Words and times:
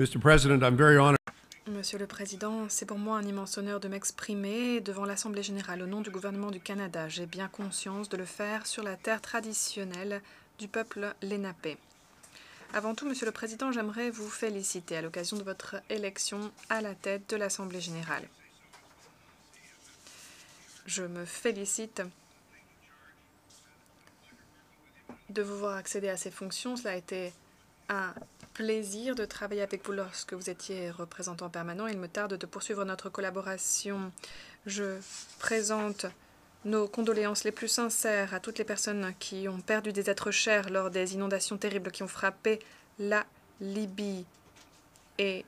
Mr. 0.00 0.18
President, 0.18 0.62
I'm 0.62 0.76
very 0.78 0.96
honored. 0.96 1.18
Monsieur 1.66 1.98
le 1.98 2.06
Président, 2.06 2.70
c'est 2.70 2.86
pour 2.86 2.96
moi 2.96 3.18
un 3.18 3.22
immense 3.22 3.58
honneur 3.58 3.80
de 3.80 3.88
m'exprimer 3.88 4.80
devant 4.80 5.04
l'Assemblée 5.04 5.42
générale 5.42 5.82
au 5.82 5.86
nom 5.86 6.00
du 6.00 6.08
gouvernement 6.08 6.50
du 6.50 6.58
Canada. 6.58 7.06
J'ai 7.10 7.26
bien 7.26 7.48
conscience 7.48 8.08
de 8.08 8.16
le 8.16 8.24
faire 8.24 8.66
sur 8.66 8.82
la 8.82 8.96
terre 8.96 9.20
traditionnelle 9.20 10.22
du 10.58 10.68
peuple 10.68 11.14
Lénapé. 11.20 11.76
Avant 12.72 12.94
tout, 12.94 13.06
Monsieur 13.06 13.26
le 13.26 13.32
Président, 13.32 13.72
j'aimerais 13.72 14.08
vous 14.08 14.30
féliciter 14.30 14.96
à 14.96 15.02
l'occasion 15.02 15.36
de 15.36 15.42
votre 15.42 15.76
élection 15.90 16.50
à 16.70 16.80
la 16.80 16.94
tête 16.94 17.28
de 17.28 17.36
l'Assemblée 17.36 17.82
générale. 17.82 18.26
Je 20.86 21.02
me 21.02 21.26
félicite 21.26 22.00
de 25.28 25.42
vous 25.42 25.58
voir 25.58 25.76
accéder 25.76 26.08
à 26.08 26.16
ces 26.16 26.30
fonctions. 26.30 26.74
Cela 26.76 26.94
a 26.94 26.96
été 26.96 27.34
un 27.90 28.14
plaisir 28.54 29.14
de 29.14 29.24
travailler 29.24 29.62
avec 29.62 29.84
vous 29.84 29.92
lorsque 29.92 30.32
vous 30.32 30.48
étiez 30.48 30.90
représentant 30.90 31.50
permanent. 31.50 31.86
Il 31.86 31.98
me 31.98 32.08
tarde 32.08 32.34
de 32.34 32.46
poursuivre 32.46 32.84
notre 32.84 33.10
collaboration. 33.10 34.12
Je 34.64 34.98
présente 35.38 36.06
nos 36.64 36.86
condoléances 36.86 37.44
les 37.44 37.52
plus 37.52 37.68
sincères 37.68 38.32
à 38.32 38.40
toutes 38.40 38.58
les 38.58 38.64
personnes 38.64 39.12
qui 39.18 39.48
ont 39.48 39.60
perdu 39.60 39.92
des 39.92 40.08
êtres 40.08 40.30
chers 40.30 40.70
lors 40.70 40.90
des 40.90 41.14
inondations 41.14 41.56
terribles 41.56 41.90
qui 41.90 42.02
ont 42.02 42.08
frappé 42.08 42.60
la 42.98 43.26
Libye. 43.60 44.24
Et 45.18 45.44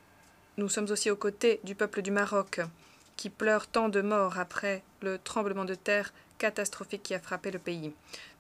nous 0.57 0.69
sommes 0.69 0.91
aussi 0.91 1.11
aux 1.11 1.17
côtés 1.17 1.61
du 1.65 1.75
peuple 1.75 2.03
du 2.03 2.11
Maroc 2.11 2.61
qui 3.17 3.31
pleure 3.31 3.69
tant 3.69 3.89
de 3.89 4.01
morts 4.01 4.39
après 4.39 4.83
le 5.01 5.19
tremblement 5.19 5.65
de 5.65 5.75
terre 5.75 6.13
catastrophique 6.39 7.03
qui 7.05 7.15
a 7.15 7.21
frappé 7.21 7.51
le 7.51 7.59
pays. 7.59 7.93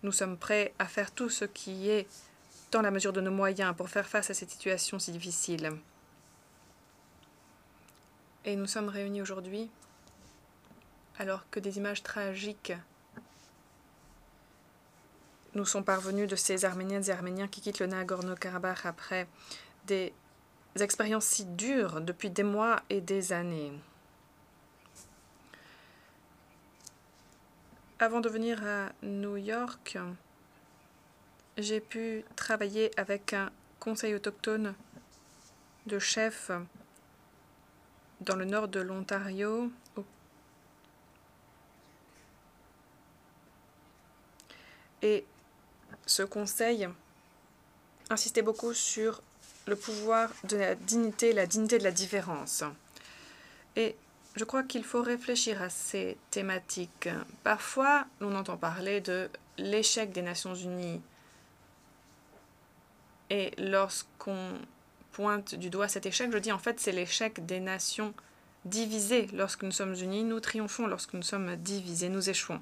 Nous 0.02 0.12
sommes 0.12 0.36
prêts 0.36 0.72
à 0.78 0.86
faire 0.86 1.12
tout 1.12 1.30
ce 1.30 1.44
qui 1.44 1.88
est 1.88 2.06
dans 2.72 2.82
la 2.82 2.90
mesure 2.90 3.12
de 3.12 3.20
nos 3.20 3.30
moyens 3.30 3.76
pour 3.76 3.88
faire 3.88 4.08
face 4.08 4.30
à 4.30 4.34
cette 4.34 4.50
situation 4.50 4.98
si 4.98 5.12
difficile. 5.12 5.70
Et 8.44 8.56
nous 8.56 8.66
sommes 8.66 8.88
réunis 8.88 9.22
aujourd'hui 9.22 9.70
alors 11.18 11.48
que 11.50 11.60
des 11.60 11.76
images 11.76 12.02
tragiques 12.02 12.72
nous 15.54 15.66
sont 15.66 15.82
parvenues 15.82 16.26
de 16.26 16.34
ces 16.34 16.64
Arméniennes 16.64 17.04
et 17.06 17.10
Arméniens 17.10 17.46
qui 17.46 17.60
quittent 17.60 17.78
le 17.78 17.86
Nagorno-Karabakh 17.86 18.86
après 18.86 19.28
des 19.86 20.14
expériences 20.80 21.26
si 21.26 21.44
dures 21.44 22.00
depuis 22.00 22.30
des 22.30 22.42
mois 22.42 22.80
et 22.88 23.02
des 23.02 23.34
années. 23.34 23.72
Avant 27.98 28.20
de 28.20 28.30
venir 28.30 28.66
à 28.66 28.92
New 29.02 29.36
York, 29.36 29.98
j'ai 31.58 31.80
pu 31.80 32.24
travailler 32.36 32.90
avec 32.98 33.32
un 33.32 33.50
conseil 33.78 34.14
autochtone 34.14 34.74
de 35.86 35.98
chefs 35.98 36.50
dans 38.20 38.36
le 38.36 38.44
nord 38.44 38.68
de 38.68 38.80
l'Ontario. 38.80 39.70
Et 45.02 45.24
ce 46.06 46.22
conseil 46.22 46.88
insistait 48.08 48.42
beaucoup 48.42 48.72
sur 48.72 49.20
le 49.66 49.76
pouvoir 49.76 50.30
de 50.44 50.56
la 50.56 50.74
dignité, 50.74 51.32
la 51.32 51.46
dignité 51.46 51.78
de 51.78 51.84
la 51.84 51.90
différence. 51.90 52.62
Et 53.76 53.96
je 54.36 54.44
crois 54.44 54.62
qu'il 54.62 54.84
faut 54.84 55.02
réfléchir 55.02 55.60
à 55.60 55.70
ces 55.70 56.16
thématiques. 56.30 57.08
Parfois, 57.42 58.06
on 58.20 58.34
entend 58.34 58.56
parler 58.56 59.00
de 59.00 59.28
l'échec 59.58 60.12
des 60.12 60.22
Nations 60.22 60.54
Unies 60.54 61.00
et 63.32 63.50
lorsqu'on 63.56 64.52
pointe 65.12 65.54
du 65.54 65.70
doigt 65.70 65.88
cet 65.88 66.04
échec, 66.04 66.30
je 66.30 66.36
dis 66.36 66.52
en 66.52 66.58
fait 66.58 66.78
c'est 66.78 66.92
l'échec 66.92 67.46
des 67.46 67.60
nations 67.60 68.12
divisées. 68.66 69.26
Lorsque 69.32 69.62
nous 69.62 69.72
sommes 69.72 69.94
unis, 69.94 70.22
nous 70.22 70.38
triomphons. 70.38 70.86
Lorsque 70.86 71.14
nous 71.14 71.22
sommes 71.22 71.56
divisés, 71.56 72.10
nous 72.10 72.28
échouons. 72.28 72.60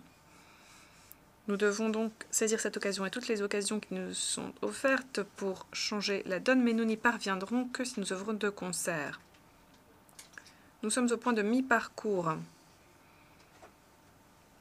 Nous 1.48 1.56
devons 1.56 1.88
donc 1.88 2.12
saisir 2.30 2.60
cette 2.60 2.76
occasion 2.76 3.04
et 3.04 3.10
toutes 3.10 3.26
les 3.26 3.42
occasions 3.42 3.80
qui 3.80 3.94
nous 3.94 4.14
sont 4.14 4.52
offertes 4.62 5.24
pour 5.36 5.66
changer 5.72 6.22
la 6.26 6.38
donne, 6.38 6.62
mais 6.62 6.72
nous 6.72 6.84
n'y 6.84 6.96
parviendrons 6.96 7.64
que 7.64 7.84
si 7.84 7.98
nous 7.98 8.12
œuvrons 8.12 8.34
de 8.34 8.48
concert. 8.48 9.20
Nous 10.84 10.90
sommes 10.90 11.10
au 11.10 11.16
point 11.16 11.32
de 11.32 11.42
mi-parcours 11.42 12.34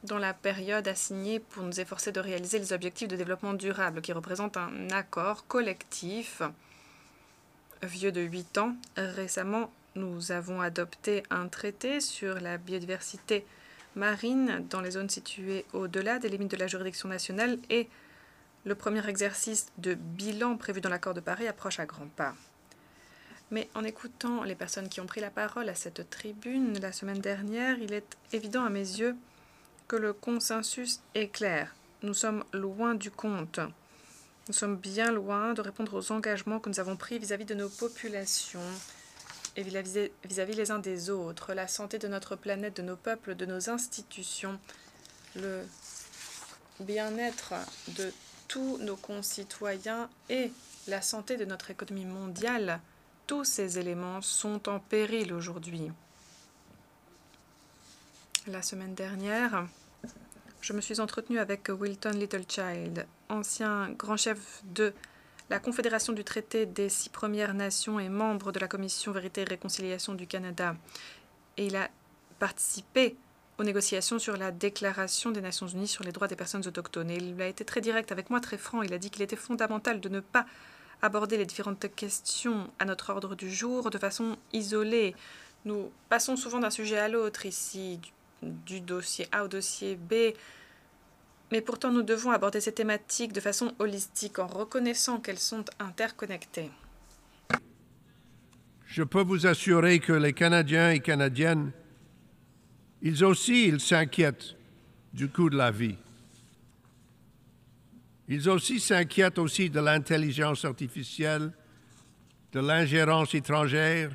dans 0.04 0.18
la 0.18 0.34
période 0.34 0.88
assignée 0.88 1.40
pour 1.40 1.64
nous 1.64 1.80
efforcer 1.80 2.12
de 2.12 2.20
réaliser 2.20 2.60
les 2.60 2.74
objectifs 2.74 3.08
de 3.08 3.16
développement 3.16 3.54
durable, 3.54 4.02
qui 4.02 4.14
représentent 4.14 4.58
un 4.58 4.90
accord 4.92 5.46
collectif 5.48 6.42
vieux 7.84 8.12
de 8.12 8.22
huit 8.22 8.58
ans. 8.58 8.76
Récemment, 8.96 9.72
nous 9.96 10.32
avons 10.32 10.62
adopté 10.62 11.24
un 11.30 11.48
traité 11.48 12.00
sur 12.00 12.40
la 12.40 12.58
biodiversité 12.58 13.46
marine 13.96 14.66
dans 14.70 14.82
les 14.82 14.92
zones 14.92 15.10
situées 15.10 15.66
au-delà 15.74 16.20
des 16.20 16.30
limites 16.30 16.52
de 16.52 16.58
la 16.58 16.68
juridiction 16.68 17.10
nationale 17.10 17.58
et 17.70 17.90
le 18.66 18.76
premier 18.76 19.08
exercice 19.08 19.68
de 19.78 19.94
bilan 19.96 20.58
prévu 20.58 20.82
dans 20.82 20.90
l'accord 20.90 21.14
de 21.14 21.22
Paris 21.22 21.48
approche 21.48 21.80
à 21.80 21.86
grands 21.86 22.10
pas. 22.16 22.36
Mais 23.52 23.68
en 23.74 23.84
écoutant 23.84 24.44
les 24.44 24.54
personnes 24.54 24.90
qui 24.90 25.02
ont 25.02 25.08
pris 25.08 25.22
la 25.22 25.32
parole 25.32 25.70
à 25.70 25.76
cette 25.76 26.10
tribune 26.10 26.80
la 26.80 26.92
semaine 26.92 27.20
dernière, 27.20 27.80
il 27.80 27.94
est 27.94 28.18
évident 28.32 28.64
à 28.64 28.70
mes 28.70 28.80
yeux 28.80 29.16
que 29.90 29.98
le 29.98 30.14
consensus 30.14 31.02
est 31.16 31.30
clair. 31.30 31.76
Nous 32.04 32.14
sommes 32.14 32.46
loin 32.54 32.94
du 32.96 33.12
compte. 33.12 33.60
Nous 34.48 34.54
sommes 34.54 34.78
bien 34.78 35.12
loin 35.12 35.54
de 35.54 35.62
répondre 35.62 35.96
aux 35.96 36.12
engagements 36.12 36.60
que 36.60 36.70
nous 36.70 36.80
avons 36.80 36.96
pris 36.96 37.20
vis-à-vis 37.20 37.46
de 37.46 37.56
nos 37.56 37.70
populations 37.70 38.72
et 39.58 39.64
vis-à-vis 39.64 40.54
les 40.54 40.72
uns 40.72 40.80
des 40.80 41.10
autres, 41.10 41.54
la 41.54 41.68
santé 41.68 41.98
de 41.98 42.08
notre 42.08 42.36
planète, 42.36 42.78
de 42.78 42.84
nos 42.84 42.96
peuples, 42.96 43.36
de 43.36 43.48
nos 43.48 43.70
institutions, 43.70 44.60
le 45.36 45.64
bien-être 46.80 47.56
de 47.90 48.14
tous 48.48 48.78
nos 48.78 48.96
concitoyens 48.96 50.08
et 50.30 50.52
la 50.88 51.02
santé 51.02 51.36
de 51.36 51.46
notre 51.46 51.72
économie 51.72 52.06
mondiale. 52.06 52.80
Tous 53.26 53.44
ces 53.44 53.80
éléments 53.80 54.22
sont 54.22 54.70
en 54.70 54.80
péril 54.80 55.34
aujourd'hui. 55.34 55.92
La 58.52 58.64
semaine 58.64 58.96
dernière, 58.96 59.68
je 60.60 60.74
me 60.74 60.82
suis 60.82 61.00
entretenue 61.00 61.38
avec 61.38 61.70
Wilton 61.70 62.14
Littlechild, 62.14 63.06
ancien 63.30 63.92
grand 63.92 64.18
chef 64.18 64.64
de 64.64 64.92
la 65.52 65.60
Confédération 65.60 66.14
du 66.14 66.24
traité 66.24 66.66
des 66.66 66.90
six 66.90 67.10
Premières 67.10 67.54
Nations 67.54 68.00
et 68.00 68.10
membre 68.10 68.52
de 68.52 68.60
la 68.60 68.68
Commission 68.68 69.12
Vérité 69.12 69.42
et 69.42 69.44
Réconciliation 69.44 70.16
du 70.16 70.26
Canada. 70.26 70.76
Et 71.58 71.68
il 71.68 71.76
a 71.76 71.90
participé 72.40 73.16
aux 73.60 73.64
négociations 73.64 74.18
sur 74.18 74.36
la 74.36 74.50
Déclaration 74.52 75.30
des 75.30 75.42
Nations 75.42 75.68
Unies 75.68 75.88
sur 75.88 76.04
les 76.04 76.12
droits 76.12 76.28
des 76.28 76.36
personnes 76.36 76.66
autochtones. 76.66 77.12
Il 77.12 77.40
a 77.40 77.48
été 77.48 77.64
très 77.64 77.82
direct 77.82 78.12
avec 78.12 78.32
moi, 78.32 78.40
très 78.40 78.58
franc. 78.58 78.82
Il 78.82 78.94
a 78.94 78.98
dit 78.98 79.12
qu'il 79.12 79.22
était 79.22 79.36
fondamental 79.36 80.02
de 80.02 80.10
ne 80.10 80.22
pas 80.22 80.48
aborder 81.04 81.38
les 81.38 81.46
différentes 81.46 81.94
questions 81.96 82.72
à 82.80 82.86
notre 82.86 83.12
ordre 83.12 83.36
du 83.36 83.52
jour 83.52 83.92
de 83.92 84.00
façon 84.00 84.38
isolée. 84.54 85.16
Nous 85.66 85.92
passons 86.10 86.36
souvent 86.36 86.60
d'un 86.60 86.72
sujet 86.72 86.98
à 86.98 87.10
l'autre 87.10 87.46
ici, 87.46 88.00
du 88.42 88.82
dossier 88.82 89.28
A 89.32 89.44
au 89.44 89.48
dossier 89.48 89.96
B. 89.96 90.34
Mais 91.52 91.62
pourtant, 91.62 91.92
nous 91.92 92.04
devons 92.04 92.32
aborder 92.32 92.62
ces 92.62 92.72
thématiques 92.72 93.34
de 93.34 93.40
façon 93.40 93.74
holistique 93.80 94.40
en 94.40 94.48
reconnaissant 94.48 95.20
qu'elles 95.20 95.40
sont 95.40 95.66
interconnectées. 95.80 96.70
Je 98.86 99.04
peux 99.04 99.22
vous 99.22 99.46
assurer 99.46 100.00
que 100.00 100.14
les 100.14 100.34
Canadiens 100.34 100.92
et 100.92 101.00
Canadiennes, 101.00 101.72
ils 103.02 103.24
aussi, 103.24 103.68
ils 103.68 103.80
s'inquiètent 103.80 104.56
du 105.14 105.30
coût 105.30 105.50
de 105.50 105.58
la 105.58 105.72
vie. 105.72 105.96
Ils 108.28 108.48
aussi 108.50 108.80
s'inquiètent 108.80 109.40
aussi 109.40 109.70
de 109.70 109.80
l'intelligence 109.80 110.66
artificielle, 110.66 111.52
de 112.52 112.60
l'ingérence 112.60 113.34
étrangère, 113.34 114.12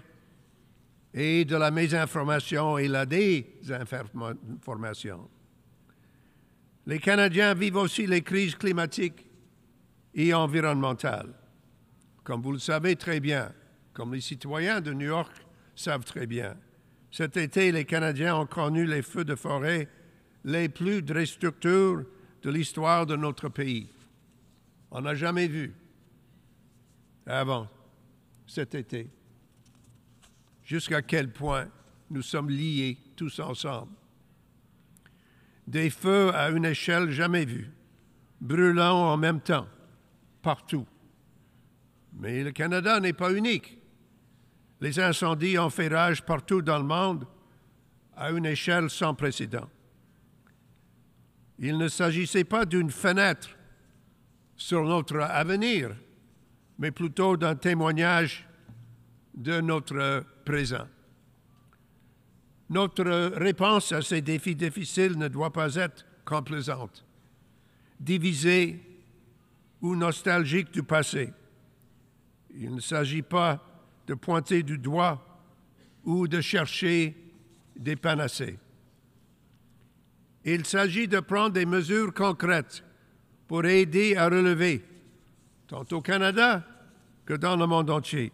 et 1.14 1.44
de 1.44 1.56
la 1.56 1.70
mésinformation 1.70 2.76
et 2.76 2.88
la 2.88 3.06
désinformation. 3.06 5.30
Les 6.86 6.98
Canadiens 6.98 7.54
vivent 7.54 7.76
aussi 7.76 8.06
les 8.06 8.22
crises 8.22 8.56
climatiques 8.56 9.24
et 10.12 10.34
environnementales. 10.34 11.32
Comme 12.24 12.42
vous 12.42 12.52
le 12.52 12.58
savez 12.58 12.96
très 12.96 13.20
bien, 13.20 13.52
comme 13.92 14.12
les 14.12 14.20
citoyens 14.20 14.80
de 14.80 14.92
New 14.92 15.06
York 15.06 15.32
savent 15.76 16.04
très 16.04 16.26
bien, 16.26 16.56
cet 17.12 17.36
été, 17.36 17.70
les 17.70 17.84
Canadiens 17.84 18.36
ont 18.36 18.46
connu 18.46 18.84
les 18.84 19.02
feux 19.02 19.24
de 19.24 19.36
forêt 19.36 19.88
les 20.44 20.68
plus 20.68 21.00
destructeurs 21.00 22.02
de 22.42 22.50
l'histoire 22.50 23.06
de 23.06 23.14
notre 23.14 23.48
pays. 23.48 23.88
On 24.90 25.00
n'a 25.00 25.14
jamais 25.14 25.46
vu 25.46 25.72
avant 27.24 27.68
cet 28.46 28.74
été 28.74 29.08
jusqu'à 30.64 31.02
quel 31.02 31.30
point 31.30 31.68
nous 32.10 32.22
sommes 32.22 32.50
liés 32.50 32.98
tous 33.16 33.38
ensemble. 33.40 33.92
Des 35.66 35.90
feux 35.90 36.34
à 36.34 36.50
une 36.50 36.64
échelle 36.64 37.10
jamais 37.10 37.44
vue, 37.44 37.70
brûlant 38.40 39.12
en 39.12 39.16
même 39.16 39.40
temps, 39.40 39.66
partout. 40.42 40.86
Mais 42.12 42.44
le 42.44 42.52
Canada 42.52 43.00
n'est 43.00 43.12
pas 43.12 43.32
unique. 43.32 43.78
Les 44.80 45.00
incendies 45.00 45.58
ont 45.58 45.70
fait 45.70 45.88
rage 45.88 46.22
partout 46.22 46.60
dans 46.60 46.78
le 46.78 46.84
monde 46.84 47.26
à 48.16 48.30
une 48.30 48.46
échelle 48.46 48.90
sans 48.90 49.14
précédent. 49.14 49.68
Il 51.58 51.78
ne 51.78 51.88
s'agissait 51.88 52.44
pas 52.44 52.64
d'une 52.64 52.90
fenêtre 52.90 53.48
sur 54.56 54.84
notre 54.84 55.18
avenir, 55.20 55.96
mais 56.78 56.90
plutôt 56.90 57.36
d'un 57.36 57.54
témoignage 57.54 58.46
de 59.34 59.60
notre 59.60 60.24
présent. 60.44 60.86
Notre 62.70 63.04
réponse 63.36 63.92
à 63.92 64.02
ces 64.02 64.20
défis 64.20 64.54
difficiles 64.54 65.18
ne 65.18 65.28
doit 65.28 65.52
pas 65.52 65.74
être 65.74 66.04
complaisante, 66.24 67.04
divisée 68.00 68.80
ou 69.82 69.94
nostalgique 69.94 70.72
du 70.72 70.82
passé. 70.82 71.32
Il 72.56 72.74
ne 72.74 72.80
s'agit 72.80 73.22
pas 73.22 73.62
de 74.06 74.14
pointer 74.14 74.62
du 74.62 74.78
doigt 74.78 75.24
ou 76.04 76.28
de 76.28 76.40
chercher 76.40 77.16
des 77.76 77.96
panacées. 77.96 78.58
Il 80.44 80.66
s'agit 80.66 81.08
de 81.08 81.20
prendre 81.20 81.52
des 81.52 81.66
mesures 81.66 82.12
concrètes 82.12 82.84
pour 83.46 83.64
aider 83.64 84.16
à 84.16 84.26
relever, 84.26 84.84
tant 85.66 85.84
au 85.92 86.00
Canada 86.00 86.62
que 87.24 87.34
dans 87.34 87.56
le 87.56 87.66
monde 87.66 87.90
entier, 87.90 88.32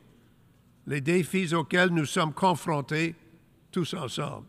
les 0.87 1.01
défis 1.01 1.55
auxquels 1.55 1.91
nous 1.91 2.07
sommes 2.07 2.33
confrontés 2.33 3.15
tous 3.71 3.95
ensemble. 3.95 4.47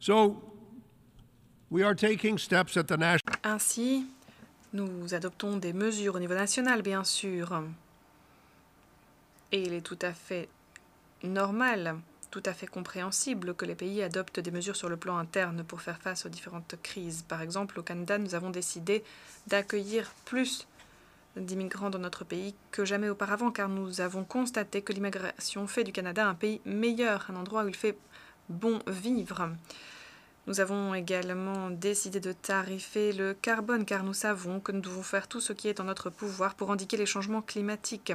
So, 0.00 0.40
we 1.70 1.82
are 1.82 1.94
taking 1.94 2.38
steps 2.38 2.76
at 2.76 2.84
the 2.84 2.96
national 2.96 3.38
Ainsi, 3.42 4.06
nous 4.72 5.14
adoptons 5.14 5.56
des 5.56 5.72
mesures 5.72 6.14
au 6.14 6.18
niveau 6.18 6.34
national, 6.34 6.82
bien 6.82 7.02
sûr. 7.04 7.62
Et 9.50 9.62
il 9.62 9.72
est 9.72 9.80
tout 9.80 9.98
à 10.02 10.12
fait 10.12 10.48
normal, 11.24 11.96
tout 12.30 12.42
à 12.44 12.52
fait 12.52 12.66
compréhensible 12.66 13.54
que 13.54 13.64
les 13.64 13.74
pays 13.74 14.02
adoptent 14.02 14.40
des 14.40 14.50
mesures 14.50 14.76
sur 14.76 14.88
le 14.88 14.96
plan 14.96 15.16
interne 15.16 15.64
pour 15.64 15.80
faire 15.80 15.98
face 15.98 16.26
aux 16.26 16.28
différentes 16.28 16.76
crises. 16.82 17.24
Par 17.26 17.42
exemple, 17.42 17.80
au 17.80 17.82
Canada, 17.82 18.18
nous 18.18 18.34
avons 18.34 18.50
décidé 18.50 19.02
d'accueillir 19.46 20.12
plus 20.26 20.66
d'immigrants 21.38 21.90
dans 21.90 21.98
notre 21.98 22.24
pays 22.24 22.54
que 22.70 22.84
jamais 22.84 23.08
auparavant, 23.08 23.50
car 23.50 23.68
nous 23.68 24.00
avons 24.00 24.24
constaté 24.24 24.82
que 24.82 24.92
l'immigration 24.92 25.66
fait 25.66 25.84
du 25.84 25.92
Canada 25.92 26.26
un 26.26 26.34
pays 26.34 26.60
meilleur, 26.64 27.26
un 27.30 27.36
endroit 27.36 27.64
où 27.64 27.68
il 27.68 27.76
fait 27.76 27.96
bon 28.48 28.80
vivre. 28.86 29.50
Nous 30.46 30.60
avons 30.60 30.94
également 30.94 31.68
décidé 31.68 32.20
de 32.20 32.32
tarifer 32.32 33.12
le 33.12 33.34
carbone, 33.34 33.84
car 33.84 34.02
nous 34.02 34.14
savons 34.14 34.60
que 34.60 34.72
nous 34.72 34.80
devons 34.80 35.02
faire 35.02 35.28
tout 35.28 35.42
ce 35.42 35.52
qui 35.52 35.68
est 35.68 35.78
en 35.78 35.84
notre 35.84 36.08
pouvoir 36.08 36.54
pour 36.54 36.72
indiquer 36.72 36.96
les 36.96 37.04
changements 37.04 37.42
climatiques. 37.42 38.12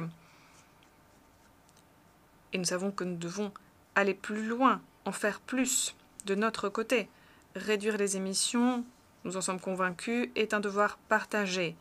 Et 2.52 2.58
nous 2.58 2.64
savons 2.64 2.90
que 2.90 3.04
nous 3.04 3.16
devons 3.16 3.52
aller 3.94 4.14
plus 4.14 4.46
loin, 4.46 4.80
en 5.04 5.12
faire 5.12 5.40
plus 5.40 5.94
de 6.26 6.34
notre 6.34 6.68
côté. 6.68 7.08
Réduire 7.54 7.96
les 7.96 8.16
émissions, 8.16 8.84
nous 9.24 9.36
en 9.36 9.40
sommes 9.40 9.60
convaincus, 9.60 10.28
est 10.34 10.54
un 10.54 10.60
devoir 10.60 10.98
partagé. 11.08 11.76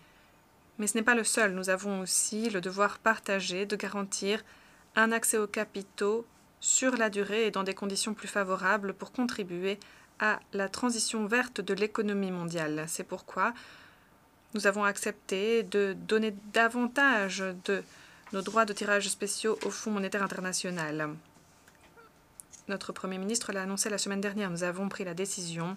Mais 0.78 0.88
ce 0.88 0.98
n'est 0.98 1.04
pas 1.04 1.16
le 1.16 1.24
seul. 1.24 1.54
Nous 1.54 1.70
avons 1.70 2.02
aussi 2.02 2.50
le 2.50 2.62
devoir 2.62 3.00
partagé 3.00 3.66
de 3.66 3.76
garantir 3.76 4.44
un 4.96 5.12
accès 5.12 5.38
aux 5.38 5.48
capitaux 5.48 6.26
sur 6.60 6.96
la 6.96 7.10
durée 7.10 7.48
et 7.48 7.52
dans 7.52 7.64
des 7.64 7.74
conditions 7.74 8.14
plus 8.14 8.28
favorables 8.28 8.94
pour 8.94 9.12
contribuer 9.12 9.80
à 10.20 10.40
la 10.54 10.70
transition 10.70 11.26
verte 11.26 11.62
de 11.62 11.74
l'économie 11.74 12.32
mondiale. 12.32 12.86
C'est 12.88 13.04
pourquoi 13.04 13.54
nous 14.54 14.68
avons 14.68 14.84
accepté 14.84 15.64
de 15.64 15.96
donner 16.08 16.36
davantage 16.54 17.44
de 17.66 17.84
nos 18.32 18.42
droits 18.42 18.66
de 18.66 18.74
tirage 18.74 19.10
spéciaux 19.10 19.58
au 19.66 19.70
Fonds 19.70 19.92
monétaire 19.92 20.24
international. 20.24 21.10
Notre 22.68 22.94
Premier 22.94 23.18
ministre 23.18 23.52
l'a 23.52 23.64
annoncé 23.64 23.90
la 23.90 23.98
semaine 23.98 24.22
dernière. 24.22 24.50
Nous 24.50 24.64
avons 24.64 24.90
pris 24.90 25.04
la 25.04 25.14
décision 25.14 25.76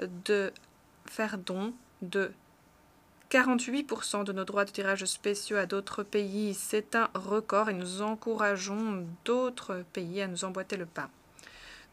de 0.00 0.52
faire 1.06 1.38
don 1.38 1.72
de 2.02 2.32
48% 3.30 4.24
de 4.24 4.32
nos 4.32 4.44
droits 4.44 4.64
de 4.64 4.70
tirage 4.70 5.04
spéciaux 5.04 5.56
à 5.56 5.66
d'autres 5.66 6.02
pays. 6.02 6.54
C'est 6.54 6.94
un 6.94 7.10
record 7.14 7.68
et 7.68 7.74
nous 7.74 8.02
encourageons 8.02 9.06
d'autres 9.24 9.84
pays 9.92 10.22
à 10.22 10.28
nous 10.28 10.44
emboîter 10.44 10.76
le 10.76 10.86
pas. 10.86 11.10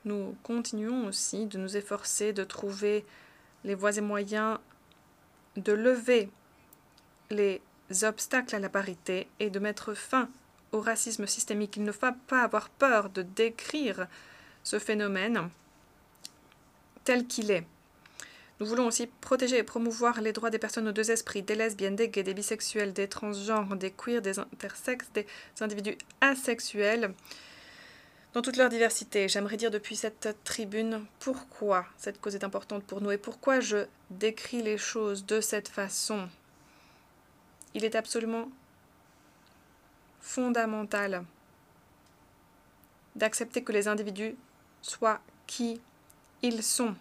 Nous 0.05 0.35
continuons 0.43 1.07
aussi 1.07 1.45
de 1.45 1.57
nous 1.57 1.77
efforcer 1.77 2.33
de 2.33 2.43
trouver 2.43 3.05
les 3.63 3.75
voies 3.75 3.97
et 3.97 4.01
moyens 4.01 4.59
de 5.55 5.71
lever 5.71 6.29
les 7.29 7.61
obstacles 8.01 8.55
à 8.55 8.59
la 8.59 8.69
parité 8.69 9.27
et 9.39 9.49
de 9.49 9.59
mettre 9.59 9.93
fin 9.93 10.29
au 10.71 10.81
racisme 10.81 11.27
systémique. 11.27 11.77
Il 11.77 11.83
ne 11.83 11.91
faut 11.91 12.07
pas 12.27 12.43
avoir 12.43 12.69
peur 12.69 13.09
de 13.09 13.21
décrire 13.21 14.07
ce 14.63 14.79
phénomène 14.79 15.49
tel 17.03 17.27
qu'il 17.27 17.51
est. 17.51 17.65
Nous 18.63 18.69
voulons 18.69 18.87
aussi 18.87 19.07
protéger 19.07 19.57
et 19.57 19.63
promouvoir 19.63 20.21
les 20.21 20.31
droits 20.31 20.49
des 20.49 20.57
personnes 20.57 20.87
aux 20.87 20.93
deux 20.93 21.11
esprits, 21.11 21.43
des 21.43 21.55
lesbiennes, 21.55 21.97
des 21.97 22.07
gays, 22.07 22.23
des 22.23 22.33
bisexuels, 22.33 22.93
des 22.93 23.09
transgenres, 23.09 23.75
des 23.75 23.91
queers, 23.91 24.21
des 24.21 24.39
intersexes, 24.39 25.09
des 25.13 25.27
individus 25.59 25.97
asexuels, 26.21 27.13
dans 28.31 28.41
toute 28.41 28.55
leur 28.55 28.69
diversité. 28.69 29.27
J'aimerais 29.27 29.57
dire 29.57 29.69
depuis 29.69 29.97
cette 29.97 30.37
tribune 30.45 31.05
pourquoi 31.19 31.85
cette 31.97 32.21
cause 32.21 32.35
est 32.35 32.45
importante 32.45 32.85
pour 32.85 33.01
nous 33.01 33.11
et 33.11 33.17
pourquoi 33.17 33.59
je 33.59 33.85
décris 34.09 34.61
les 34.61 34.77
choses 34.77 35.25
de 35.25 35.41
cette 35.41 35.67
façon. 35.67 36.29
Il 37.73 37.83
est 37.83 37.95
absolument 37.95 38.47
fondamental 40.21 41.25
d'accepter 43.17 43.61
que 43.61 43.73
les 43.73 43.89
individus 43.89 44.37
soient 44.81 45.19
qui 45.47 45.81
ils 46.41 46.63
sont. 46.63 46.95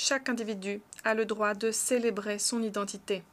Chaque 0.00 0.28
individu 0.28 0.80
a 1.02 1.14
le 1.14 1.26
droit 1.26 1.54
de 1.54 1.72
célébrer 1.72 2.38
son 2.38 2.62
identité 2.62 3.24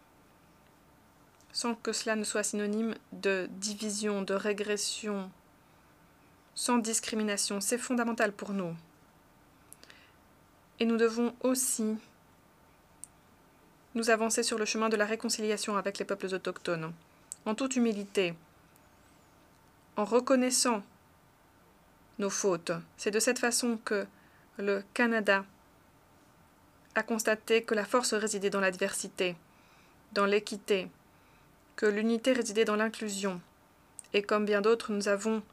sans 1.53 1.75
que 1.75 1.93
cela 1.93 2.15
ne 2.15 2.23
soit 2.23 2.41
synonyme 2.41 2.95
de 3.11 3.47
division, 3.51 4.23
de 4.23 4.33
régression, 4.33 5.29
sans 6.55 6.79
discrimination. 6.79 7.61
C'est 7.61 7.77
fondamental 7.77 8.31
pour 8.31 8.51
nous. 8.51 8.75
Et 10.79 10.85
nous 10.85 10.97
devons 10.97 11.35
aussi 11.41 11.97
nous 13.93 14.09
avancer 14.09 14.41
sur 14.41 14.57
le 14.57 14.65
chemin 14.65 14.89
de 14.89 14.97
la 14.97 15.05
réconciliation 15.05 15.77
avec 15.77 15.99
les 15.99 16.05
peuples 16.05 16.33
autochtones, 16.33 16.91
en 17.45 17.53
toute 17.53 17.75
humilité, 17.75 18.33
en 19.97 20.03
reconnaissant 20.03 20.81
nos 22.17 22.31
fautes. 22.31 22.71
C'est 22.97 23.11
de 23.11 23.19
cette 23.19 23.39
façon 23.39 23.77
que 23.85 24.07
le 24.57 24.83
Canada 24.95 25.45
a 26.95 27.03
constaté 27.03 27.63
que 27.63 27.75
la 27.75 27.85
force 27.85 28.13
résidait 28.13 28.49
dans 28.49 28.59
la 28.59 28.71
diversité, 28.71 29.35
dans 30.13 30.25
l'équité, 30.25 30.87
que 31.75 31.85
l'unité 31.85 32.33
résidait 32.33 32.65
dans 32.65 32.75
l'inclusion. 32.75 33.41
Et 34.13 34.23
comme 34.23 34.45
bien 34.45 34.61
d'autres, 34.61 34.91
nous 34.91 35.07
avons 35.07 35.43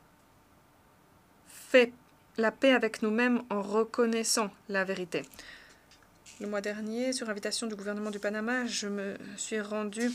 fait 1.48 1.92
la 2.36 2.52
paix 2.52 2.72
avec 2.72 3.02
nous-mêmes 3.02 3.42
en 3.50 3.60
reconnaissant 3.60 4.50
la 4.68 4.84
vérité. 4.84 5.22
Le 6.40 6.46
mois 6.46 6.60
dernier, 6.60 7.12
sur 7.12 7.28
invitation 7.28 7.66
du 7.66 7.74
gouvernement 7.74 8.10
du 8.10 8.18
Panama, 8.18 8.66
je 8.66 8.88
me 8.88 9.16
suis 9.36 9.60
rendue 9.60 10.10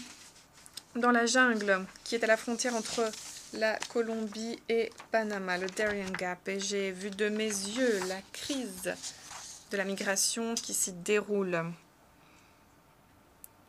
dans 0.96 1.12
la 1.12 1.26
jungle 1.26 1.86
qui 2.04 2.16
est 2.16 2.24
à 2.24 2.28
la 2.28 2.38
frontière 2.38 2.76
entre 2.76 3.12
la 3.54 3.78
Colombie 3.90 4.60
et 4.68 4.92
Panama, 5.12 5.58
le 5.58 5.68
Darien 5.68 6.10
Gap, 6.12 6.48
et 6.48 6.60
j'ai 6.60 6.92
vu 6.92 7.10
de 7.10 7.30
mes 7.30 7.48
yeux 7.48 8.00
la 8.08 8.20
crise 8.34 8.94
de 9.72 9.78
la 9.78 9.84
migration 9.84 10.56
qui 10.56 10.74
s'y 10.74 10.94
déroule. 10.94 11.64